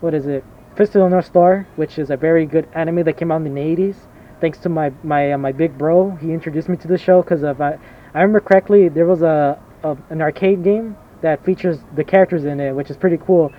[0.00, 0.44] what is it?
[0.76, 3.54] Fist of the North Star, which is a very good anime that came out in
[3.54, 3.96] the '80s.
[4.40, 7.42] Thanks to my my uh, my big bro, he introduced me to the show because
[7.42, 7.78] of I,
[8.14, 12.60] I remember correctly there was a, a an arcade game that features the characters in
[12.60, 13.52] it, which is pretty cool.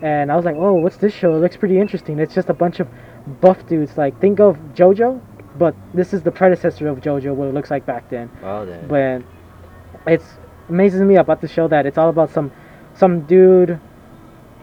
[0.00, 1.34] And I was like, oh, what's this show?
[1.34, 2.18] It looks pretty interesting.
[2.18, 2.88] It's just a bunch of
[3.40, 3.96] buff dudes.
[3.96, 5.20] Like think of JoJo,
[5.58, 8.30] but this is the predecessor of JoJo, what it looks like back then.
[8.42, 8.86] Well then.
[8.88, 9.22] But
[10.06, 10.24] it's
[10.68, 12.50] amazes me about the show that it's all about some
[12.94, 13.78] some dude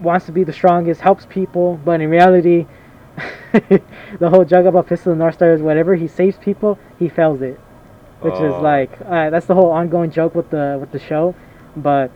[0.00, 2.66] wants to be the strongest, helps people, but in reality,
[3.52, 7.08] the whole joke about Fist of the North Star is whatever he saves people, he
[7.08, 7.58] fails it,
[8.20, 8.60] which is Oh.
[8.62, 11.34] like uh, that's the whole ongoing joke with the with the show,
[11.76, 12.10] but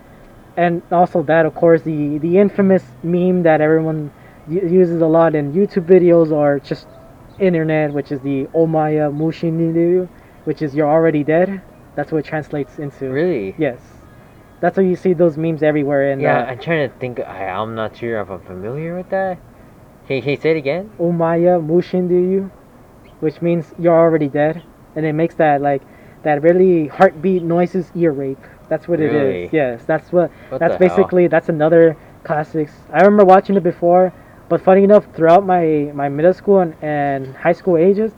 [0.57, 4.11] and also that of course the the infamous meme that everyone
[4.49, 6.87] uses a lot in YouTube videos or just
[7.39, 10.09] internet, which is the Omaya Mushiniru,
[10.45, 11.63] which is you're already dead.
[11.95, 13.09] That's what it translates into.
[13.09, 13.55] Really?
[13.59, 13.81] Yes.
[14.61, 16.11] That's why you see those memes everywhere.
[16.11, 17.21] And Yeah, uh, I'm trying to think.
[17.21, 19.39] I, I'm not sure if I'm familiar with that.
[20.07, 20.91] Can, can you say it again?
[20.99, 22.51] Omaya Mushindu,
[23.21, 24.63] which means you're already dead,
[24.97, 25.83] and it makes that like
[26.23, 28.39] that really heartbeat noises ear rape.
[28.69, 29.45] That's what it Really?
[29.45, 29.53] is.
[29.53, 30.31] Yes, that's what.
[30.49, 30.97] What that's the hell?
[30.97, 32.73] basically that's another classics.
[32.93, 34.13] I remember watching it before,
[34.49, 38.13] but funny enough, throughout my my middle school and, and high school ages,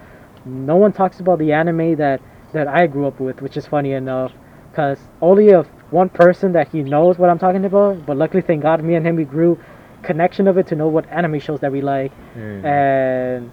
[0.44, 2.20] no one talks about the anime that
[2.52, 4.32] that I grew up with, which is funny enough,
[4.70, 8.06] because only a one person that he knows what I'm talking about.
[8.06, 9.58] But luckily, thank God, me and him we grew
[10.02, 12.64] connection of it to know what anime shows that we like Hmm.
[12.64, 13.50] and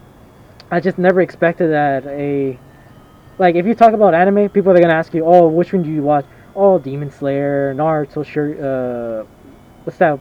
[0.70, 2.60] I just never expected that a
[3.40, 5.90] like if you talk about anime, people are gonna ask you, oh, which one do
[5.90, 6.26] you watch?
[6.56, 9.26] Oh, Demon Slayer, Naruto, sure, uh,
[9.84, 10.20] what's that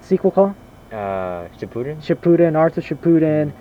[0.00, 0.54] sequel called?
[0.92, 1.96] Uh, Shippuden.
[2.02, 3.52] Shippuden, Naruto Shippuden,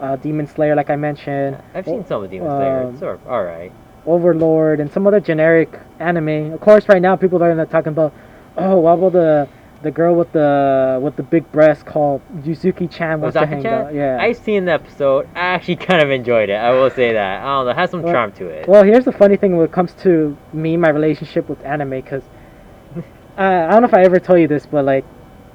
[0.00, 2.82] uh, Demon Slayer, like I mentioned, I've seen some of Demon Slayer.
[2.84, 3.72] um, It's sort of all right.
[4.06, 6.52] Overlord, and some other generic anime.
[6.52, 8.12] Of course, right now people are talking about,
[8.56, 9.48] oh, what about the
[9.82, 13.94] the girl with the with the big breast called Uzaki Chan wants to hang out.
[13.94, 14.18] Yeah.
[14.20, 15.26] I've seen the episode.
[15.34, 16.54] I actually kind of enjoyed it.
[16.54, 17.42] I will say that.
[17.42, 17.70] I don't know.
[17.70, 18.68] It has some Well- charm to it.
[18.68, 22.22] Well, here's the funny thing when it comes to me, my relationship with anime, because
[22.96, 25.04] uh, I don't know if I ever told you this, but like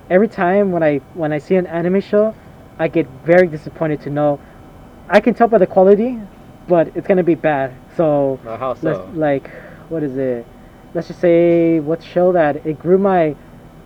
[0.09, 2.35] every time when I when I see an anime show,
[2.79, 4.39] I get very disappointed to know
[5.09, 6.19] I can tell by the quality,
[6.67, 7.73] but it's gonna be bad.
[7.95, 9.11] So how let's so?
[9.13, 9.49] like
[9.89, 10.45] what is it?
[10.93, 13.35] Let's just say what show that it grew my.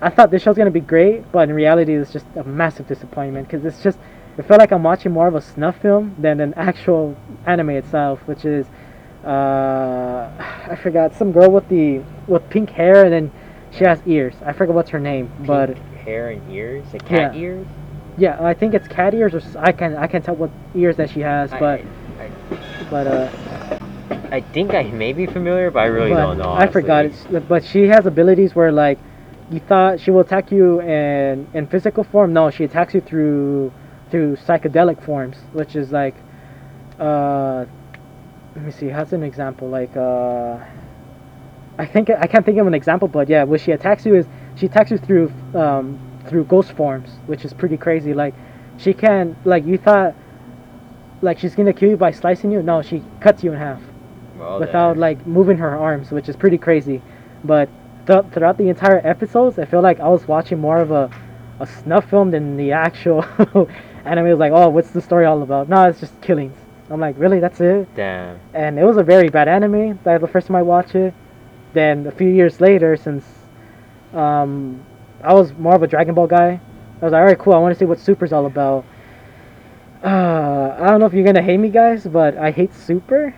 [0.01, 3.47] I thought this show's gonna be great, but in reality, it's just a massive disappointment
[3.47, 3.99] because it's just.
[4.37, 8.21] It felt like I'm watching more of a snuff film than an actual anime itself,
[8.25, 8.67] which is,
[9.25, 9.27] uh,
[10.71, 13.31] I forgot some girl with the with pink hair and then
[13.71, 14.35] she has ears.
[14.45, 17.41] I forgot what's her name, but Pink hair and ears, like cat Yeah.
[17.41, 17.67] ears.
[18.17, 21.09] yeah, I think it's cat ears or I can I can tell what ears that
[21.13, 21.77] she has, I- but
[22.23, 22.25] I,
[22.93, 23.29] but uh.
[24.31, 26.51] I, I think I may be familiar, but I really but don't know.
[26.63, 27.37] I forgot honestly.
[27.37, 27.47] it.
[27.53, 28.99] But she has abilities where like
[29.51, 32.33] you thought she will attack you in in physical form.
[32.33, 33.71] No, she attacks you through
[34.11, 36.15] through psychedelic forms, which is like
[36.99, 37.65] uh
[38.55, 39.67] let me see, how's an example?
[39.79, 40.57] Like uh
[41.83, 44.25] I think I can't think of an example, but yeah, what she attacks you is
[44.59, 48.13] she attacks you through um through ghost forms, which is pretty crazy.
[48.13, 48.33] Like
[48.77, 50.15] she can like you thought
[51.21, 52.61] like she's gonna kill you by slicing you.
[52.61, 53.81] No, she cuts you in half
[54.37, 57.01] Well, without like moving her arms, which is pretty crazy.
[57.43, 57.69] But
[58.05, 61.09] th- throughout the entire episodes, I feel like I was watching more of a,
[61.59, 63.23] a snuff film than the actual
[64.05, 64.27] anime.
[64.27, 65.69] It was like, oh, what's the story all about?
[65.69, 66.57] No, it's just killings.
[66.89, 67.39] I'm like, really?
[67.39, 67.87] That's it?
[67.95, 68.39] Damn.
[68.53, 69.99] And it was a very bad anime.
[70.03, 71.13] That the first time I watched it.
[71.73, 73.23] Then a few years later, since
[74.13, 74.83] um,
[75.23, 76.59] I was more of a Dragon Ball guy,
[77.01, 77.53] I was like, all right, cool.
[77.53, 78.85] I want to see what Super's all about.
[80.03, 83.33] Uh, I don't know if you're gonna hate me, guys, but I hate Super.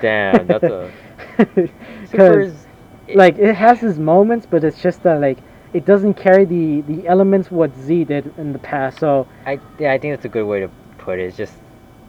[0.00, 0.90] Damn, that's a
[2.10, 2.66] Because Super's
[3.14, 5.38] like it has its moments, but it's just that like
[5.72, 8.98] it doesn't carry the the elements what Z did in the past.
[8.98, 10.68] So I yeah, I think that's a good way to
[10.98, 11.24] put it.
[11.24, 11.54] It's just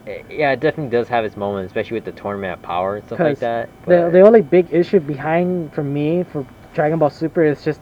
[0.08, 3.06] eh, yeah, it definitely does have its moments, especially with the tournament of power and
[3.06, 3.70] stuff like that.
[3.86, 7.82] the the only big issue behind for me for Dragon Ball Super is just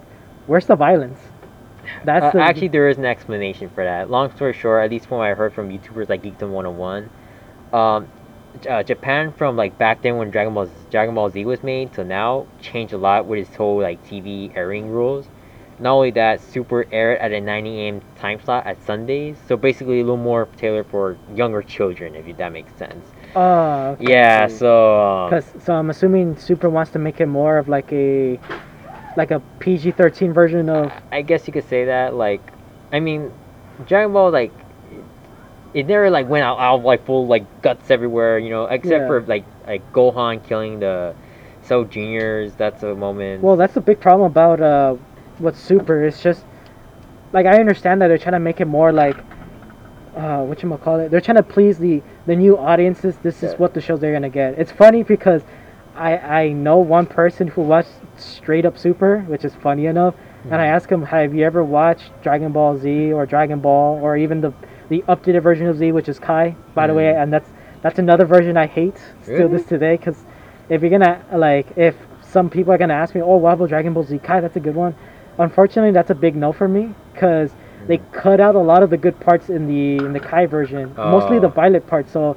[0.50, 1.20] where's the violence?
[2.04, 4.10] That's Uh, the, actually, there is an explanation for that.
[4.10, 7.10] Long story short, at least from what I heard from YouTubers like Geekdom 101,
[7.74, 8.08] um,
[8.68, 11.94] uh, Japan from like back then when Dragon Ball Z, Dragon Ball Z was made
[11.94, 15.28] to now changed a lot with its whole like TV airing rules.
[15.80, 18.02] Not only that, Super aired at a 9 a.m.
[18.18, 22.52] time slot at Sundays, so basically a little more tailored for younger children, if that
[22.52, 23.06] makes sense.
[23.36, 27.70] uh, Yeah, so um, Cause so I'm assuming Super wants to make it more of
[27.70, 28.40] like a
[29.20, 32.16] like a PG-13 version of I guess you could say that.
[32.16, 32.42] Like,
[32.94, 33.32] I mean,
[33.86, 34.54] Dragon Ball like
[35.74, 39.08] it never like went out, out like full like guts everywhere, you know, except Yeah.
[39.08, 41.14] for like like Gohan killing the
[41.62, 42.54] Cell Juniors.
[42.54, 43.44] That's a moment.
[43.44, 44.96] Well, that's the big problem about uh,
[45.38, 46.46] what Super is just
[47.34, 49.18] like I understand that they're trying to make it more like
[50.16, 51.12] uh, what you call it.
[51.12, 53.18] They're trying to please the the new audiences.
[53.18, 54.58] This is what the shows they're gonna get.
[54.58, 55.44] It's funny because
[55.96, 60.16] I I know one person who watched straight up Super, which is funny enough.
[60.46, 60.74] And I Mhm.
[60.76, 64.54] asked him, "Have you ever watched Dragon Ball Z or Dragon Ball or even the
[64.90, 67.24] the updated version of Z, which is Kai, by the way?" Mhm.
[67.24, 69.52] And that's that's another version I hate still Really?
[69.58, 70.26] this today because
[70.70, 73.94] if you're gonna like if some people are gonna ask me, "Oh, what about Dragon
[73.94, 74.96] Ball Z Kai?" That's a good one.
[75.38, 77.56] Unfortunately, that's a big no for me because
[77.88, 78.12] they Mhm.
[78.12, 81.40] cut out a lot of the good parts in the in the Kai version, mostly
[81.40, 81.52] the Oh.
[81.62, 82.08] Violet part.
[82.08, 82.36] So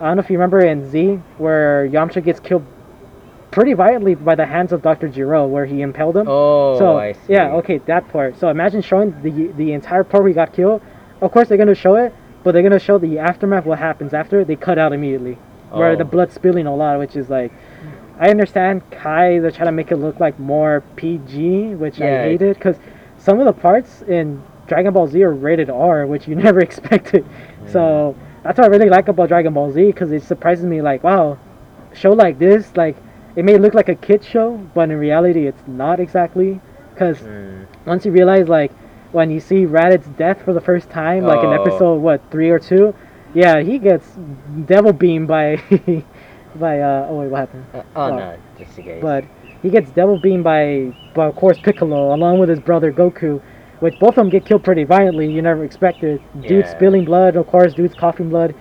[0.00, 2.62] I don't know if you remember in Z where Yamcha gets killed
[3.50, 5.08] pretty violently by the hands of Dr.
[5.08, 6.26] Gero, where he impaled him.
[6.28, 7.32] oh, so I see.
[7.34, 8.38] yeah, okay, that part.
[8.38, 10.82] So imagine showing the the entire part where he got killed.
[11.20, 12.12] Of course, they're gonna show it,
[12.44, 14.44] but they're gonna show the aftermath, what happens after.
[14.44, 15.38] They cut out immediately,
[15.70, 15.96] where Oh.
[15.96, 17.52] the blood's spilling a lot, which is like.
[18.20, 19.38] I understand Kai.
[19.38, 22.06] They're trying to make it look like more PG, which Yeah.
[22.22, 22.76] I hated because
[23.16, 27.24] some of the parts in Dragon Ball Z are rated R, which you never expected.
[27.66, 30.82] So that's what I really like about Dragon Ball Z because it surprises me.
[30.82, 31.38] Like, wow,
[31.92, 32.96] show like this, like
[33.38, 36.60] it may look like a kid show, but in reality, it's not exactly.
[36.92, 37.66] Because Mm.
[37.86, 38.72] once you realize, like,
[39.12, 41.60] when you see Raditz death for the first time, like in Oh.
[41.62, 42.94] episode what three or two,
[43.34, 44.18] yeah, he gets
[44.66, 45.56] devil beamed by
[46.56, 47.64] by uh oh wait what happened?
[47.72, 49.02] Uh, oh Well, no, just in case.
[49.02, 49.24] But
[49.62, 53.40] he gets devil beamed by, by of course Piccolo along with his brother Goku,
[53.80, 55.30] which both of them get killed pretty violently.
[55.30, 56.20] You never expected.
[56.46, 56.70] Dude Yeah.
[56.70, 57.72] spilling blood, of course.
[57.74, 58.54] Dude's coughing blood.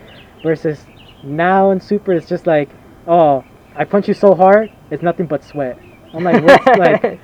[0.43, 0.85] Versus
[1.23, 2.69] now in Super, it's just like,
[3.07, 3.43] oh,
[3.77, 5.79] I punch you so hard, it's nothing but sweat.
[6.13, 7.19] I'm like, what's like,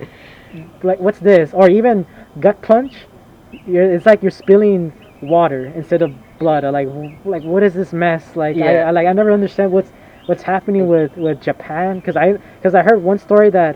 [0.84, 1.52] like what's this?
[1.54, 2.06] Or even
[2.40, 2.94] gut punch,
[3.66, 6.64] you're, it's like you're spilling water instead of blood.
[6.64, 8.36] I'm like, w- like what is this mess?
[8.36, 9.92] Like, I, I like I never understand what's
[10.28, 13.76] what's happening with with Japan because I because I heard one story that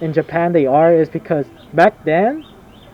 [0.00, 2.44] in Japan they are is because back then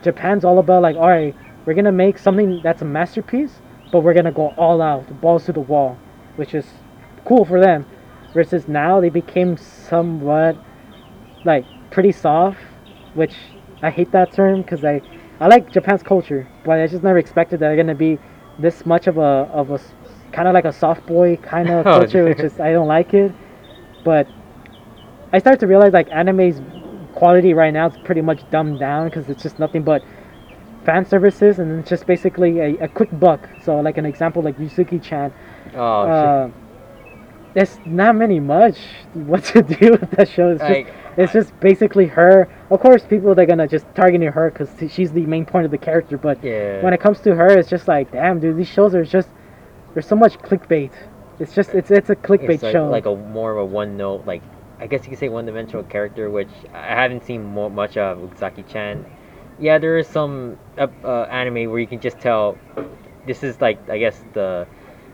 [0.03, 3.59] Japan's all about like, all right, we're gonna make something that's a masterpiece,
[3.91, 5.97] but we're gonna go all out, balls to the wall,
[6.35, 6.65] which is
[7.25, 7.85] cool for them.
[8.35, 10.57] Versus now they became somewhat
[11.45, 12.59] like pretty soft,
[13.15, 13.35] which
[13.81, 15.01] I hate that term because I
[15.39, 18.19] I like Japan's culture, but I just never expected that they're gonna be
[18.59, 19.79] this much of a of a
[20.33, 23.13] kind of like a soft boy kind of Oh, culture, which is I don't like
[23.13, 23.33] it.
[24.03, 24.27] But
[25.33, 26.61] I started to realize like anime's
[27.13, 30.03] quality right now is pretty much dumbed down because it's just nothing but
[30.83, 33.49] fan services and it's just basically a, a quick buck.
[33.63, 35.33] So like an example like Uzaki-chan,
[35.75, 36.49] Oh, uh,
[37.55, 38.77] there's not many much
[39.13, 40.49] what to do with that show.
[40.51, 42.49] It's just Like, it's just basically her.
[42.69, 45.77] Of course, people they're gonna just targeting her because she's the main point of the
[45.77, 46.17] character.
[46.17, 46.83] But yeah.
[46.83, 49.29] when it comes to her, it's just like, damn, dude, these shows are just
[49.93, 50.91] there's so much clickbait.
[51.39, 52.89] It's just it's it's a clickbait it's like, show.
[52.89, 54.43] like a more of a one note, like
[54.79, 58.17] I guess you could say one dimensional character, which I haven't seen more, much of
[58.17, 59.05] Uzaki Chan.
[59.57, 62.57] Yeah, there is some uh, uh, anime where you can just tell
[63.25, 64.67] this is like I guess the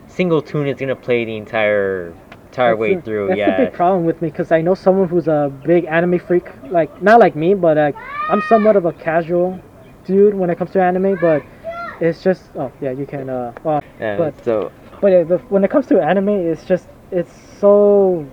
[0.07, 2.15] single tune is gonna play the entire
[2.51, 3.27] entire That's way the- through.
[3.27, 6.19] That's yeah, the big problem with me because I know someone who's a big anime
[6.19, 6.47] freak.
[6.69, 7.95] Like not like me, but like
[8.29, 9.59] I'm somewhat of a casual
[10.05, 11.17] dude when it comes to anime.
[11.19, 11.43] But
[12.01, 13.29] it's just oh yeah, you can.
[13.29, 14.71] Uh, well, Yeah, but- so
[15.01, 18.25] but uh, the, when it comes to anime, it's just it's so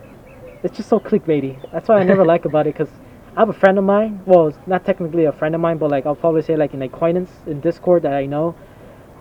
[0.62, 1.57] it's just so clickbaity.
[1.73, 2.93] That's what I never like about it because
[3.37, 4.21] I have a friend of mine.
[4.27, 6.83] Well, it's not technically a friend of mine, but like I'll probably say like an
[6.83, 8.55] acquaintance in Discord that I know.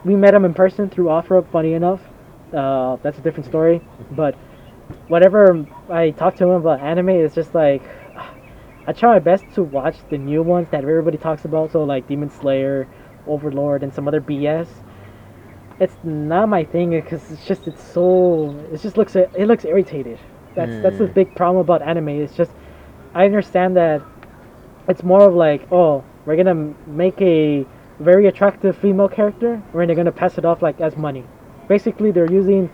[0.06, 1.52] We met him in person through OfferUp.
[1.52, 2.02] Funny enough,
[2.54, 3.82] uh, that's a different story.
[4.12, 4.36] But
[5.08, 7.84] whatever I talk to him about anime, it's just like
[8.88, 11.72] I try my best to watch the new ones that everybody talks about.
[11.72, 12.88] So like Demon Slayer,
[13.28, 14.68] Overlord, and some other BS
[15.80, 20.20] it's not my thing because it's just it's so it just looks it looks irritated.
[20.56, 21.14] That's that's the Mm.
[21.14, 22.10] big problem about anime.
[22.10, 22.52] It's just
[23.14, 24.02] I understand that
[24.88, 27.66] it's more of like oh we're gonna make a
[28.00, 31.26] very attractive female character and they're gonna pass it off like as money.
[31.68, 32.70] Basically, they're using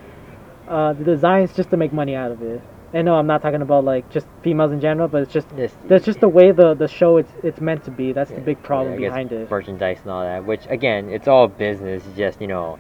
[0.67, 2.61] uh, the designs just to make money out of it.
[2.93, 5.73] And no, I'm not talking about like just females in general, but it's just this
[5.85, 8.13] that's just the way the the show it's it's meant to be.
[8.13, 9.49] That's the big problem guess behind it.
[9.49, 10.45] merchandise and all that.
[10.45, 12.05] Which again, it's all business.
[12.05, 12.77] It's just you know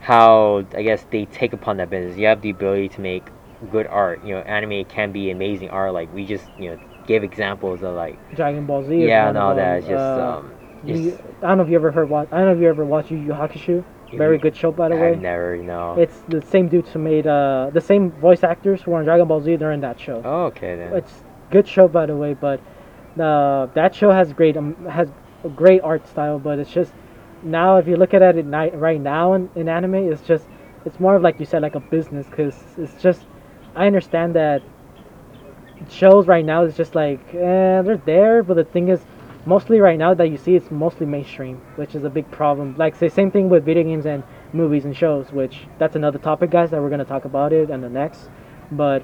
[0.00, 2.18] how I guess they take upon that business.
[2.18, 3.24] You have the ability to make
[3.70, 4.22] good art.
[4.22, 5.94] You know, anime can be amazing art.
[5.94, 9.06] Like we just you know give examples of like Dragon Ball Z.
[9.06, 9.78] yeah and all that.
[9.78, 10.52] It's just Uh, um.
[10.84, 12.12] You, I don't know if you ever heard.
[12.12, 13.84] I don't know if you ever watched Yu Yu Hakusho.
[14.16, 15.12] Very good show, by the way.
[15.12, 15.94] I've never know.
[15.98, 19.28] It's the same dudes who made uh the same voice actors who were in Dragon
[19.28, 19.56] Ball Z.
[19.56, 20.22] They're in that show.
[20.24, 20.92] oh, okay then.
[20.94, 22.60] It's good show, by the way, but
[23.20, 25.08] uh, that show has great um, has
[25.44, 26.38] a great art style.
[26.38, 26.92] But it's just
[27.42, 30.46] now if you look at it night right now in, in anime, it's just
[30.84, 33.26] it's more of like you said like a business because it's just
[33.74, 34.62] I understand that
[35.88, 39.00] shows right now is just like eh, they're there, but the thing is
[39.48, 42.76] mostly right now that you see it's mostly mainstream, which is a big problem.
[42.76, 44.22] Like say same thing with video games and
[44.52, 47.82] movies and shows, which that's another topic, guys, that we're gonna talk about it and
[47.82, 48.28] the next.
[48.70, 49.02] But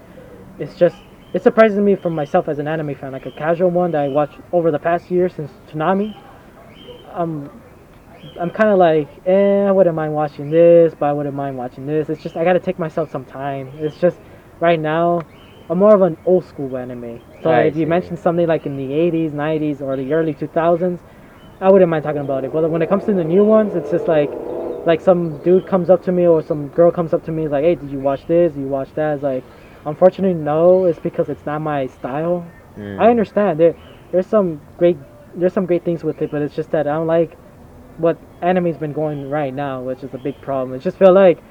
[0.58, 0.96] it's just
[1.32, 4.08] it surprises me for myself as an anime fan, like a casual one that I
[4.08, 6.14] watched over the past year since Toonami.
[7.12, 7.50] I'm
[8.38, 11.86] I'm kind of like, eh, I wouldn't mind watching this, but I wouldn't mind watching
[11.86, 12.10] this.
[12.10, 13.72] It's just I gotta take myself some time.
[13.78, 14.18] It's just
[14.60, 15.22] right now,
[15.70, 17.22] I'm more of an old school anime.
[17.44, 20.98] So I if you mention something like in the 80s, 90s, or the early 2000s,
[21.60, 22.52] I wouldn't mind talking about it.
[22.52, 24.30] But when it comes to the new ones, it's just like,
[24.86, 27.52] like some dude comes up to me or some girl comes up to me, is
[27.52, 28.54] like, hey, did you watch this?
[28.54, 29.14] Did you watch that?
[29.16, 29.44] It's like,
[29.84, 30.86] unfortunately, no.
[30.86, 32.46] It's because it's not my style.
[32.78, 32.98] Mm.
[32.98, 33.76] I understand there
[34.10, 34.96] there's some great
[35.34, 37.36] there's some great things with it, but it's just that I don't like
[37.98, 40.74] what anime's been going right now, which is a big problem.
[40.74, 41.42] It just feel like,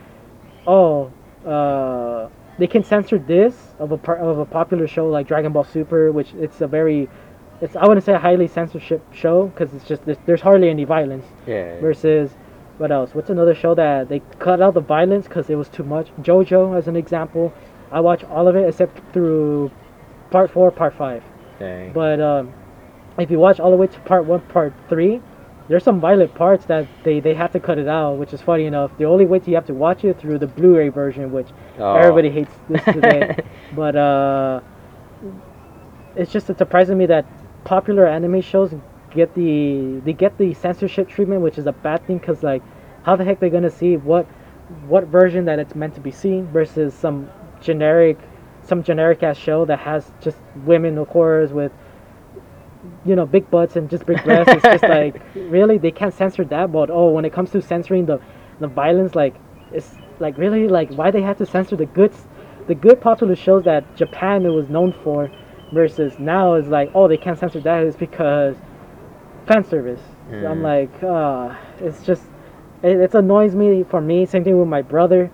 [0.66, 1.14] oh,
[1.46, 5.64] uh, they can censor this of a part of a popular show like Dragon Ball
[5.64, 7.10] Super, which it's a very
[7.62, 10.84] it's I wouldn't say a highly censorship show because it's just there's, there's hardly any
[10.84, 11.80] violence Yeah.
[11.80, 12.32] versus
[12.78, 13.14] what else?
[13.14, 16.10] What's another show that they cut out the violence because it was too much?
[16.22, 17.54] JoJo, as an example,
[17.92, 19.72] I watch all of it except through
[20.32, 21.24] part four, part five.
[21.60, 21.94] Dang.
[21.94, 22.52] But um,
[23.20, 25.22] if you watch all the way to part one, part three,
[25.70, 28.66] there's some violent parts that they, they have to cut it out, which is funny
[28.66, 28.92] enough.
[28.98, 31.48] The only way you have to watch it through the Blu-ray version, which
[31.80, 31.96] Oh.
[31.96, 33.36] everybody hates this today.
[33.74, 34.60] but uh,
[36.16, 37.26] it's just it's surprising me that
[37.64, 38.74] popular anime shows
[39.12, 42.20] get the they get the censorship treatment, which is a bad thing.
[42.20, 42.62] Cause like,
[43.04, 44.26] how the heck they gonna see what
[44.88, 47.30] what version that it's meant to be seen versus some
[47.62, 48.18] generic
[48.64, 51.72] some generic ass show that has just women of course with
[53.06, 54.54] you know big butts and just big breasts.
[54.54, 56.72] it's just like really they can't censor that.
[56.72, 58.20] But oh, when it comes to censoring the
[58.60, 59.36] the violence, like
[59.72, 62.14] it's like really like why they have to censor the good
[62.68, 65.30] the good popular shows that Japan was known for
[65.72, 68.56] versus now is like oh they can't censor that is because
[69.48, 70.02] fan service
[70.40, 70.64] So I'm Mm.
[70.64, 72.24] like, uh, it's just,
[72.82, 74.26] it, it annoys me for me.
[74.26, 75.30] Same thing with my brother.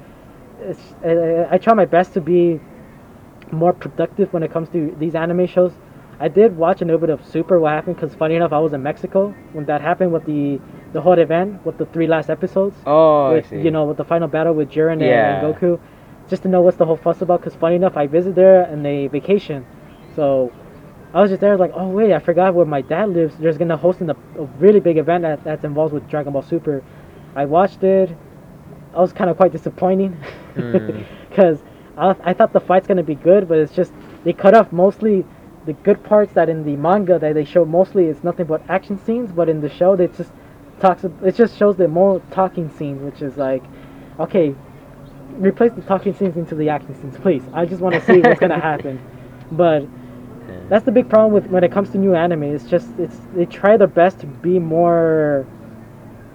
[0.62, 2.60] It's, I, I try my best to be
[3.52, 5.74] more productive when it comes to these anime shows.
[6.22, 7.59] I did watch a little bit of Super.
[7.59, 7.95] What happened?
[7.95, 10.59] Because funny enough, I was in Mexico when that happened with the
[10.91, 12.76] the whole event with the three last episodes.
[12.86, 13.61] Oh, I with see.
[13.61, 15.45] you know with the final battle with Jiren and- Yeah.
[15.45, 15.80] and Goku,
[16.30, 17.39] just to know what's the whole fuss about.
[17.41, 19.65] Because funny enough, I visited there and they vacation,
[20.15, 20.51] so
[21.13, 23.36] I was just there like, oh wait, I forgot where my dad lives.
[23.38, 26.84] There's gonna host a, a really big event that, that's involved with Dragon Ball Super.
[27.36, 28.09] I watched it.
[28.93, 30.17] I was kind of quite disappointing
[30.55, 31.05] Mm.
[31.30, 31.63] because
[31.95, 33.93] I, I thought the fight's gonna be good, but it's just
[34.26, 35.24] they cut off mostly
[35.66, 38.97] the good parts that in the manga that they show mostly is nothing but action
[38.97, 40.32] scenes, but in the show they just
[40.80, 43.64] talks it just shows the more talking scenes, which is like,
[44.20, 44.55] okay,
[45.38, 47.43] replace the talking scenes into the action scenes, please.
[47.53, 49.01] I just want to see what's gonna happen,
[49.51, 49.86] but
[50.70, 52.43] that's the big problem with when it comes to new anime.
[52.43, 55.45] It's just it's they try their best to be more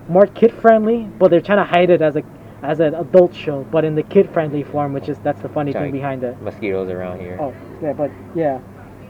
[0.09, 2.23] more kid friendly, but they're trying to hide it as a
[2.63, 5.73] as an adult show, but in the kid friendly form, which is that's the funny
[5.73, 5.87] Sorry.
[5.87, 6.41] thing behind it.
[6.41, 7.39] mosquitoes around here.
[7.41, 8.59] Oh yeah, but yeah,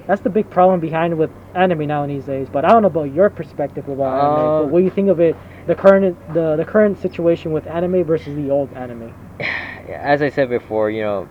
[0.06, 2.48] that's the big problem behind with anime now these days.
[2.52, 4.52] But I don't know about your perspective about anime.
[4.58, 5.36] But Um, what do you think of it?
[5.66, 9.12] The current the the current situation with anime versus the old anime.
[9.88, 11.28] As I said before, you know,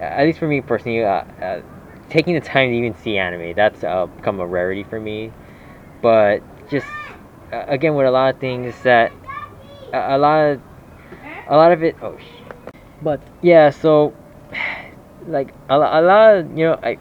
[0.00, 1.62] at least for me personally, uh, uh,
[2.08, 5.32] taking the time to even see anime, that's uh, become a rarity for me.
[6.02, 6.86] But just
[7.52, 9.12] uh, again, with a lot of things that
[9.92, 10.60] a, a lot of
[11.48, 11.96] a lot of it.
[12.02, 12.42] Oh, sh-
[13.02, 13.70] But yeah.
[13.70, 14.14] So
[15.26, 16.98] like a, a lot of you know, I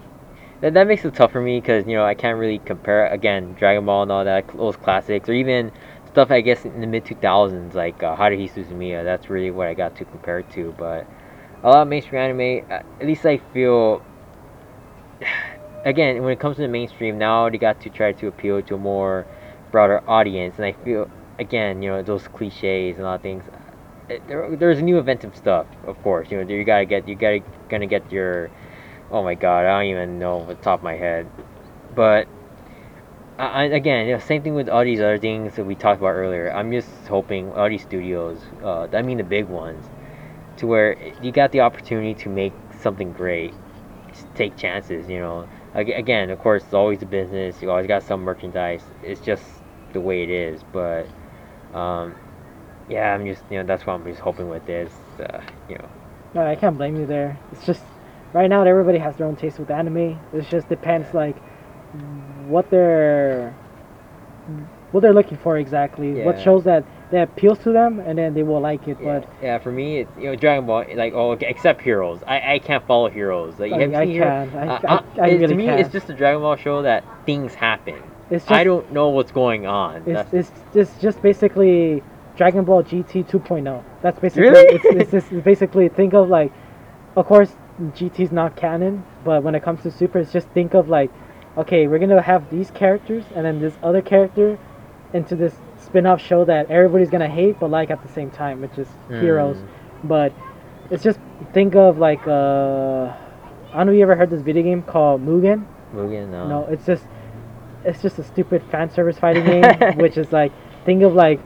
[0.61, 3.53] that, that makes it tough for me because you know I can't really compare again
[3.53, 5.71] Dragon Ball and all that those classics or even
[6.07, 9.03] stuff I guess in the mid 2000s like uh, Haruhi Suzumiya.
[9.03, 10.73] That's really what I got to compare it to.
[10.77, 11.07] But
[11.63, 14.03] a lot of mainstream anime, at least I feel.
[15.85, 18.75] Again, when it comes to the mainstream, now they got to try to appeal to
[18.75, 19.25] a more
[19.71, 23.43] broader audience, and I feel again, you know, those cliches and a lot of things.
[23.53, 26.31] uh, There, there's new inventive stuff, of course.
[26.31, 28.49] You know, you gotta get, you gotta gonna get your.
[29.11, 31.29] Oh my God, I don't even know off the top of my head,
[31.95, 32.27] but
[33.39, 36.13] I, again, you know, same thing with all these other things that we talked about
[36.13, 36.51] earlier.
[36.51, 39.85] I'm just hoping all these studios, uh, I mean the big ones,
[40.57, 43.53] to where you got the opportunity to make something great.
[44.11, 45.47] Just take chances, you know.
[45.75, 47.61] Again, of course, it's always a business.
[47.61, 48.83] You always got some merchandise.
[49.03, 49.43] It's just
[49.93, 50.63] the way it is.
[50.63, 51.07] But,
[51.73, 52.15] um,
[52.89, 54.93] yeah, I'm just, you know, that's what I'm just hoping with this.
[55.19, 55.89] Uh, you know,
[56.33, 57.39] No, I can't blame you there.
[57.51, 57.83] It's just
[58.33, 60.19] right now everybody has their own taste with anime.
[60.33, 61.37] It just depends like
[62.47, 63.55] what they're
[64.91, 66.23] what they're looking for exactly.
[66.23, 68.97] What shows that that appeals to them, and then they will like it.
[69.01, 70.85] yeah, But yeah, for me, it's you know Dragon Ball.
[70.95, 72.21] Like, oh, okay, except Heroes.
[72.27, 73.59] I, I can't follow Heroes.
[73.59, 74.55] Like, you I, I seen Hero- can't.
[74.55, 75.79] I, Uh, I, uh, I really to me, can't.
[75.79, 78.01] it's just a Dragon Ball show that things happen.
[78.29, 80.03] It's just I don't know what's going on.
[80.05, 82.03] It's, it's just just basically
[82.35, 83.83] Dragon Ball GT 2.0.
[84.01, 84.75] That's basically Really?
[84.75, 86.51] it's, it's just it's basically think of like,
[87.15, 90.89] of course GT's not canon, but when it comes to Super, it's just think of
[90.89, 91.11] like,
[91.57, 94.57] okay, we're gonna have these characters and then this other character
[95.13, 98.77] into this spin-off show that everybody's gonna hate but like at the same time, which
[98.77, 99.57] is Heroes.
[99.57, 99.67] Mm.
[100.03, 100.33] But
[100.89, 101.19] it's just
[101.53, 103.13] think of like uh,
[103.73, 105.65] I don't know if you ever heard this video game called Mugen.
[105.93, 106.47] Mugen, no.
[106.47, 107.05] No, it's just
[107.83, 109.63] it's just a stupid fan service fighting game,
[109.97, 110.51] which is like
[110.85, 111.39] think of like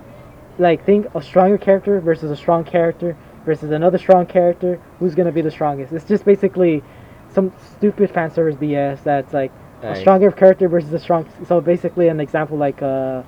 [0.59, 4.79] like think a stronger character versus a strong character versus another strong character.
[4.99, 5.93] Who's gonna be the strongest?
[5.93, 6.83] It's just basically
[7.29, 11.27] some stupid fan service BS that's like a stronger character versus a strong.
[11.47, 13.23] So basically, an example like uh,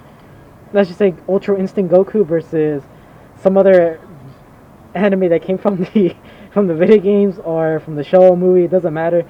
[0.74, 2.84] let's just say Ultra Instinct Goku versus
[3.38, 3.99] some other
[4.93, 6.16] anime that came from the
[6.51, 8.66] from the video games or from the show or movie.
[8.66, 9.26] It doesn't matter.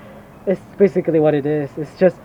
[0.46, 1.70] It's basically what it is.
[1.78, 2.18] It's just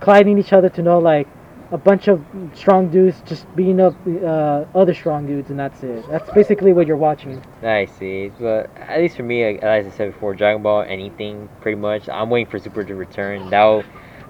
[0.00, 1.28] colliding each other to know like
[1.72, 6.04] a bunch of strong dudes just beating up uh, other strong dudes, and that's it.
[6.08, 7.42] That's basically what you're watching.
[7.62, 11.48] I see, but at least for me, like, as I said before, Dragon Ball, anything
[11.60, 12.08] pretty much.
[12.08, 13.50] I'm waiting for Super to return.
[13.50, 13.84] That'll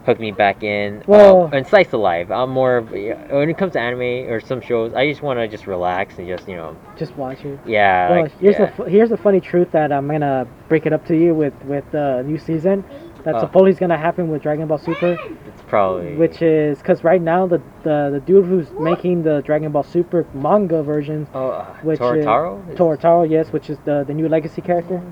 [0.04, 1.02] hook me back in.
[1.06, 2.30] Well- um, and slice of life.
[2.30, 4.92] I'm more of, when it comes to anime or some shows.
[4.94, 7.58] I just want to just relax and just you know, Just watch it.
[7.66, 8.10] yeah.
[8.10, 8.74] Well, like, here's yeah.
[8.76, 11.84] the here's the funny truth that I'm gonna break it up to you with with
[11.92, 12.84] the new season.
[13.24, 13.40] That Oh.
[13.40, 17.46] supposedly is gonna happen with Dragon Ball Super, it's probably which is because right now
[17.46, 22.00] the, the the dude who's making the Dragon Ball Super manga version oh, uh, which
[22.00, 22.70] is- Toyotarou.
[22.72, 25.02] Is- Toyotarou, yes, which is the the new legacy character.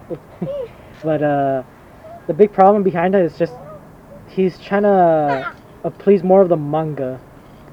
[1.02, 1.62] but uh,
[2.26, 3.54] the big problem behind it is just
[4.28, 5.54] he's trying to
[5.84, 7.20] uh, please more of the manga,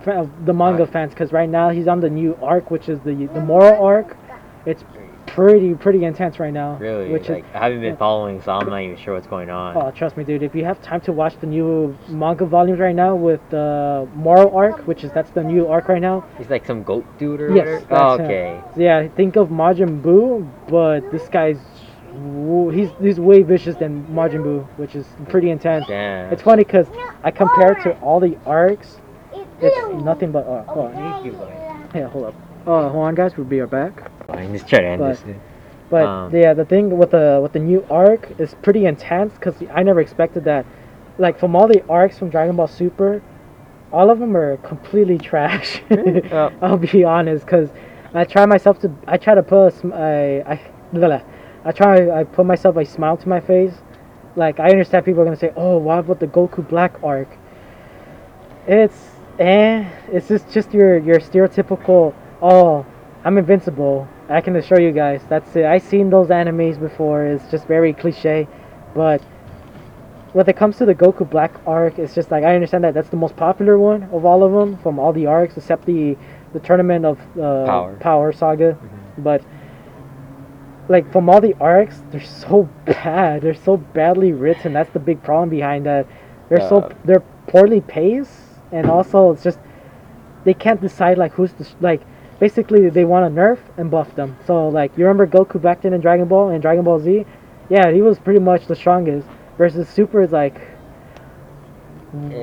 [0.06, 0.92] the manga Right.
[0.94, 4.18] fans, because right now he's on the new arc, which is the the Moro arc.
[4.66, 4.84] It's
[5.28, 6.78] pretty pretty intense right now.
[6.78, 7.10] Really?
[7.10, 7.98] Which like, is I haven't been yeah.
[7.98, 9.76] following, so I'm not even sure what's going on.
[9.78, 10.44] oh, trust me, dude.
[10.44, 14.54] If you have time to watch the new manga volumes right now with the Moro
[14.56, 16.26] arc, which is that's the new arc right now.
[16.38, 18.04] He's like some goat dude or Yes, whatever?
[18.04, 18.62] Oh, okay.
[18.76, 21.60] So yeah, think of Majin Buu, but this guy's
[22.74, 25.86] he's he's way vicious than Majin Buu, which is pretty intense.
[25.88, 26.32] Damn.
[26.32, 26.88] It's funny because
[27.24, 29.02] I compare it to all the arcs.
[29.62, 31.26] It's nothing but uh, hold on.
[31.26, 31.32] You.
[31.94, 32.36] Yeah, hold up.
[32.68, 33.38] Oh, hold on, guys.
[33.38, 34.12] We'll be right back.
[34.28, 35.24] Fine, just try to end But- this.
[35.90, 39.56] But Um, yeah, the thing with the with the new arc is pretty intense because
[39.74, 40.66] I never expected that.
[41.20, 43.22] Like from all the arcs from Dragon Ball Super,
[43.94, 45.82] all of them are completely trash.
[46.32, 46.52] Oh.
[46.62, 47.70] I'll be honest, because
[48.16, 50.60] I try myself to I try to put a sm- I I
[50.92, 51.22] blah, blah.
[51.64, 53.76] I try I put myself a smile to my face.
[54.36, 57.28] Like I understand people are gonna say, oh, what about the Goku Black arc?
[58.68, 62.86] It's eh, it's just just your your stereotypical oh
[63.26, 64.08] I'm invincible.
[64.30, 65.66] I can assure you guys, that's it.
[65.66, 67.26] I've seen those animes before.
[67.26, 68.48] It's just very cliche,
[68.94, 69.22] but
[70.34, 73.10] when it comes to the Goku Black arc, it's just like I understand that that's
[73.10, 76.18] the most popular one of all of them from all the arcs except the
[76.54, 77.96] the tournament of uh, Power.
[78.00, 78.78] Power Saga,
[79.18, 79.44] but
[80.88, 83.42] like from all the arcs, they're so bad.
[83.42, 84.74] They're so badly written.
[84.74, 86.08] That's the big problem behind that.
[86.50, 88.40] They're so Uh, they're poorly paced,
[88.72, 89.60] and also it's just
[90.44, 92.02] they can't decide like who's the like.
[92.40, 94.38] Basically, they want to nerf and buff them.
[94.46, 97.26] So like you remember Goku back then in Dragon Ball and Dragon Ball Z,
[97.70, 99.28] yeah, he was pretty much the strongest.
[99.58, 100.60] Versus Super is like,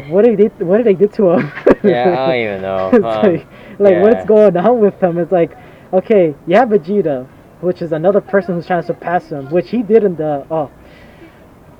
[0.08, 1.52] what did they what did they do to him?
[1.84, 2.90] Yeah, I don't even know.
[2.92, 3.46] Um, like,
[3.80, 5.18] like what's going on with him?
[5.18, 5.56] It's like,
[5.92, 7.26] okay, you have Vegeta,
[7.60, 10.70] which is another person who's trying to surpass him, which he did in the oh.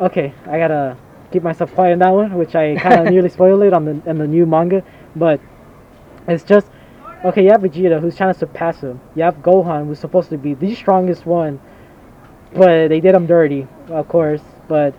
[0.00, 0.96] Okay, I gotta
[1.30, 4.10] keep myself quiet on that one, which I kind of nearly spoiled it on the
[4.10, 4.82] in the new manga,
[5.14, 5.40] but
[6.26, 6.66] it's just
[7.24, 7.44] okay.
[7.44, 9.00] You have Vegeta who's trying to surpass him.
[9.14, 11.60] You have Gohan who's supposed to be the strongest one,
[12.52, 14.42] but they did him dirty, of course.
[14.68, 14.94] But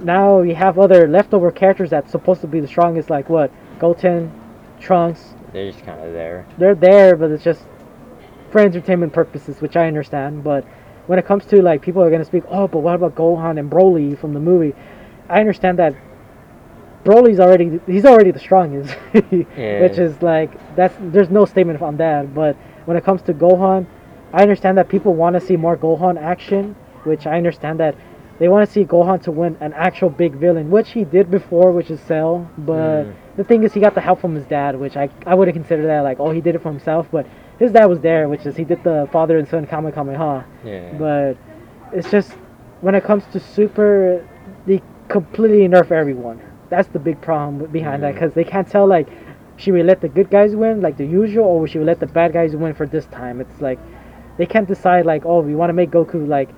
[0.00, 4.32] now you have other leftover characters that's supposed to be the strongest, like what Goten,
[4.80, 5.34] Trunks.
[5.52, 6.46] They're just kind of there.
[6.58, 7.64] They're there, but it's just
[8.50, 10.44] for entertainment purposes, which I understand.
[10.44, 10.64] But
[11.06, 13.70] when it comes to like people are gonna speak, oh, but what about Gohan and
[13.70, 14.74] Broly from the movie?
[15.28, 15.94] I understand that
[17.04, 19.80] Broly's already he's already the strongest, Yeah.
[19.80, 22.34] which is like that's there's no statement on that.
[22.34, 23.86] But when it comes to Gohan,
[24.32, 27.96] I understand that people want to see more Gohan action, which I understand that
[28.38, 31.70] they want to see Gohan to win an actual big villain, which he did before,
[31.72, 32.48] which is Cell.
[32.58, 33.14] But Mm.
[33.36, 35.86] the thing is, he got the help from his dad, which I I wouldn't consider
[35.86, 37.26] that like oh he did it for himself, but
[37.58, 40.44] his dad was there, which is he did the father and son Kamehameha.
[40.64, 40.92] Yeah.
[40.98, 41.36] But
[41.92, 42.32] it's just
[42.80, 44.24] when it comes to Super,
[44.66, 46.40] they completely nerf everyone.
[46.72, 48.18] That's the big problem behind that Mm.
[48.18, 49.06] because they can't tell like
[49.60, 52.10] should we let the good guys win like the usual or should we let the
[52.18, 53.36] bad guys win for this time?
[53.44, 53.78] It's like
[54.38, 56.48] they can't decide like oh we want to make Goku like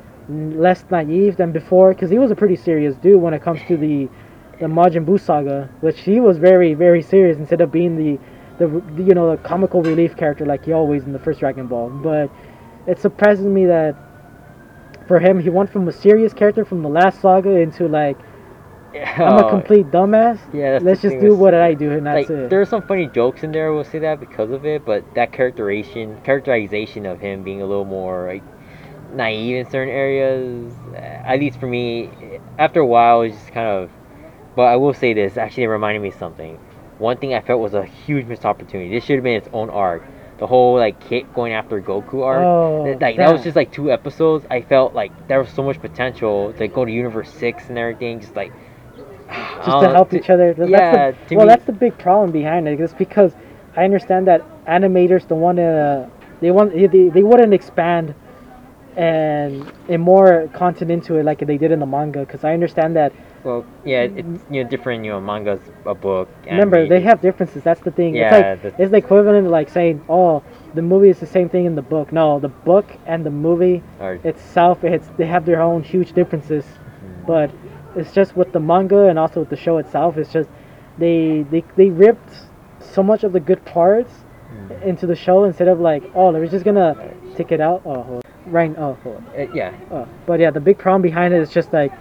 [0.67, 3.77] less naive than before because he was a pretty serious dude when it comes to
[3.77, 4.09] the
[4.61, 8.13] the Majin Buu saga, which he was very very serious instead of being the
[8.61, 11.67] the, the you know the comical relief character like he always in the first Dragon
[11.67, 11.91] Ball.
[11.91, 12.31] But
[12.87, 13.97] it surprises me that
[15.09, 18.17] for him he went from a serious character from the last saga into like
[18.95, 20.39] I'm a Oh, complete dumbass.
[20.53, 22.51] Yeah, that's Let's just do what I do and that's like it.
[22.51, 23.73] there are some funny jokes in there.
[23.73, 27.85] We'll say that because of it, but that characterization, characterization of him being a little
[27.85, 28.43] more like
[29.15, 32.11] naive in certain areas, uh, at least for me,
[32.59, 33.91] after a while, it's just kind of.
[34.57, 35.37] But I will say this.
[35.37, 36.57] Actually, it reminded me of something.
[36.99, 38.95] One thing I felt was a huge missed opportunity.
[38.95, 40.05] This should have been its own arc.
[40.39, 42.45] The whole like Hit going after Goku arc.
[42.45, 44.47] Oh, like that was just like two episodes.
[44.51, 48.21] I felt like there was so much potential to go to Universe Six and everything.
[48.21, 48.53] Just like
[49.29, 50.55] just to help each other.
[50.55, 52.81] That's yeah, the, well, me- that's the big problem behind it.
[52.81, 53.33] It's because
[53.77, 56.09] I understand that animators don't want to.
[56.41, 58.15] They want they, they wouldn't expand
[58.97, 62.21] and and more content into it like they did in the manga.
[62.21, 63.13] Because I understand that.
[63.43, 65.05] Well, yeah, it's you know different.
[65.05, 66.29] You know, manga's a book.
[66.47, 67.63] Remember, they have differences.
[67.63, 68.15] That's the thing.
[68.15, 70.43] Yeah, it's like the- it's the equivalent of like saying, "Oh,
[70.75, 73.83] the movie is the same thing in the book." No, the book and the movie
[74.01, 76.65] Or, itself, it's they have their own huge differences.
[76.65, 77.27] Mhm.
[77.27, 77.51] But
[77.97, 80.17] it's just with the manga and also with the show itself.
[80.17, 80.49] It's just
[80.99, 82.33] they they they ripped
[82.81, 84.13] so much of the good parts
[84.55, 84.83] Mhm.
[84.83, 86.95] into the show instead of like, oh, we're just gonna
[87.35, 87.83] take it out.
[87.85, 88.73] Oh, hold right.
[88.79, 89.23] Oh, hold.
[89.37, 91.93] Uh, yeah, Oh, but yeah, the big problem behind it is just like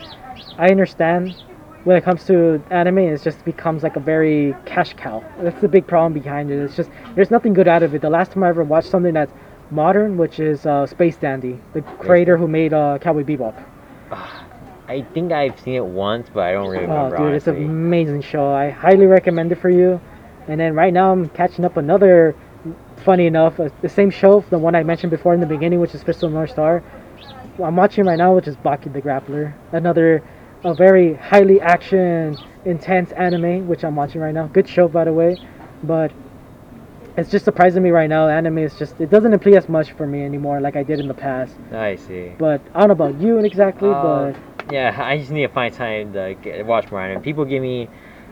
[0.57, 1.35] I understand
[1.83, 5.21] when it comes to anime, it just becomes like a very cash cow.
[5.41, 6.57] That's the big problem behind it.
[6.59, 8.01] It's just there's nothing good out of it.
[8.01, 9.33] The last time I ever watched something that's
[9.71, 13.55] modern, which is uh, Space Dandy, the creator who made uh, Cowboy Bebop.
[14.87, 17.17] I think I've seen it once, but I don't really Oh, remember.
[17.17, 18.51] dude, it's an amazing show.
[18.51, 19.99] I highly recommend it for you.
[20.47, 22.35] And then right now I'm catching up another
[22.97, 25.93] funny enough, uh, the same show, the one I mentioned before in the beginning, which
[25.95, 26.83] is Crystal North Star.
[27.63, 30.23] I'm watching right now, which is Baki the Grappler, another
[30.63, 34.47] a very highly action intense anime, which I'm watching right now.
[34.47, 35.37] Good show, by the way,
[35.83, 36.11] but
[37.17, 38.27] it's just surprising me right now.
[38.27, 41.07] Anime is just it doesn't appeal as much for me anymore, like I did in
[41.07, 41.55] the past.
[41.71, 42.31] I see.
[42.37, 44.01] But I don't know about you exactly, Uh,
[44.33, 44.35] but
[44.71, 47.21] Yeah, I just need to find time to get, watch more anime.
[47.21, 47.89] People give me,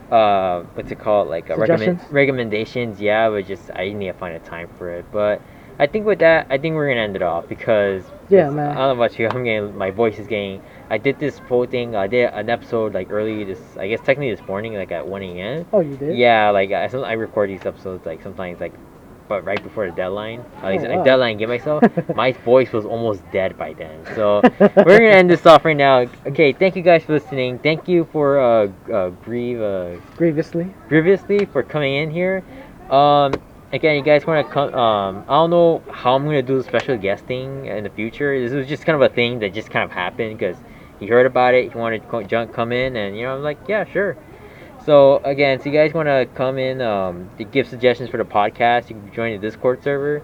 [0.10, 3.02] uh, what's it called, like uh, recommend, recommendations.
[3.02, 5.06] Yeah, but just I need to find a time for it.
[5.12, 5.42] But
[5.80, 8.70] I think with that, I think we're gonna end it off because yeah, man.
[8.70, 9.28] I don't know about you.
[9.32, 10.62] I'm getting my voice is getting.
[10.90, 11.96] I did this whole thing.
[11.96, 13.60] I did an episode like early this.
[13.78, 15.66] I guess technically this morning, like at 1 a.m.
[15.74, 16.18] oh, you did?
[16.18, 18.74] Yeah, like I, I record these episodes like sometimes like,
[19.32, 20.44] but right before the deadline.
[20.62, 21.04] At least Oh, a wow.
[21.06, 21.82] deadline give myself.
[22.16, 23.98] my voice was almost dead by then.
[24.16, 26.06] So we're gonna end this off right now.
[26.28, 27.58] Okay, thank you guys for listening.
[27.60, 30.68] Thank you for uh, uh grieve uh Grievously.
[30.90, 32.44] grievously for coming in here.
[32.90, 33.32] Um,
[33.72, 34.74] again, you guys want to come?
[34.74, 38.38] Um, I don't know how I'm gonna do the special guesting in the future.
[38.38, 40.58] This was just kind of a thing that just kind of happened because
[41.00, 41.72] he heard about it.
[41.72, 44.18] He wanted to come in, and you know, I'm like, yeah, sure.
[44.86, 48.24] So again, so you guys want to come in um, to give suggestions for the
[48.24, 48.90] podcast?
[48.90, 50.24] You can join the Discord server.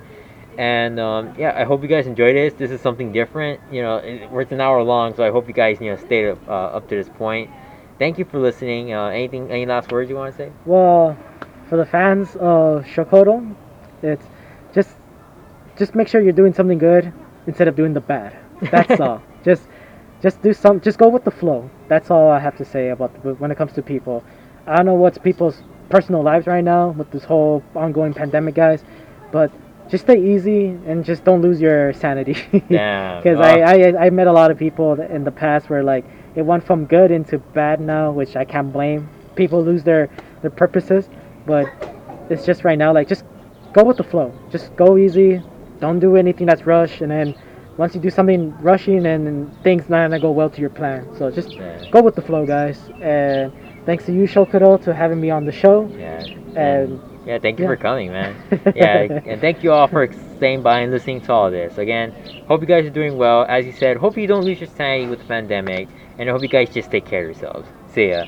[0.57, 2.53] And um, yeah, I hope you guys enjoyed this.
[2.55, 3.61] This is something different.
[3.71, 6.29] You know, it, it's an hour long, so I hope you guys you know stayed
[6.29, 7.51] up, uh, up to this point.
[7.99, 8.93] Thank you for listening.
[8.93, 9.51] Uh, anything?
[9.51, 10.51] Any last words you want to say?
[10.65, 11.15] Well,
[11.69, 13.55] for the fans of Shokodo,
[14.01, 14.25] it's
[14.73, 14.89] just
[15.77, 17.13] just make sure you're doing something good
[17.45, 18.35] instead of doing the bad.
[18.71, 19.21] That's all.
[19.45, 19.67] Just
[20.23, 20.81] just do some.
[20.81, 21.69] Just go with the flow.
[21.87, 24.23] That's all I have to say about the, when it comes to people.
[24.67, 28.83] I don't know what's people's personal lives right now with this whole ongoing pandemic, guys,
[29.31, 29.51] but
[29.89, 32.35] just stay easy and just don't lose your sanity.
[33.23, 33.39] Because.
[33.39, 36.65] I, I I met a lot of people in the past where like it went
[36.65, 39.09] from good into bad now, which I can't blame.
[39.35, 40.09] People lose their
[40.41, 41.09] their purposes,
[41.45, 41.65] but
[42.29, 43.23] it's just right now like just
[43.73, 44.33] go with the flow.
[44.51, 45.41] Just go easy.
[45.79, 47.35] Don't do anything that's rushed, and then
[47.77, 51.07] once you do something rushing and, and things not gonna go well to your plan.
[51.17, 51.89] So just Yeah.
[51.91, 52.77] go with the flow, guys.
[53.01, 53.51] And
[53.87, 55.89] thanks to you, Shokuro, to having me on the show.
[55.97, 56.23] Yeah.
[56.55, 57.71] And yeah, thank you yeah.
[57.71, 58.35] for coming, man.
[58.75, 61.77] yeah, and thank you all for staying by and listening to all this.
[61.79, 62.13] Again,
[62.47, 63.45] hope you guys are doing well.
[63.49, 65.87] As you said, hope you don't lose your sanity with the pandemic,
[66.19, 67.67] and I hope you guys just take care of yourselves.
[67.93, 68.25] See ya.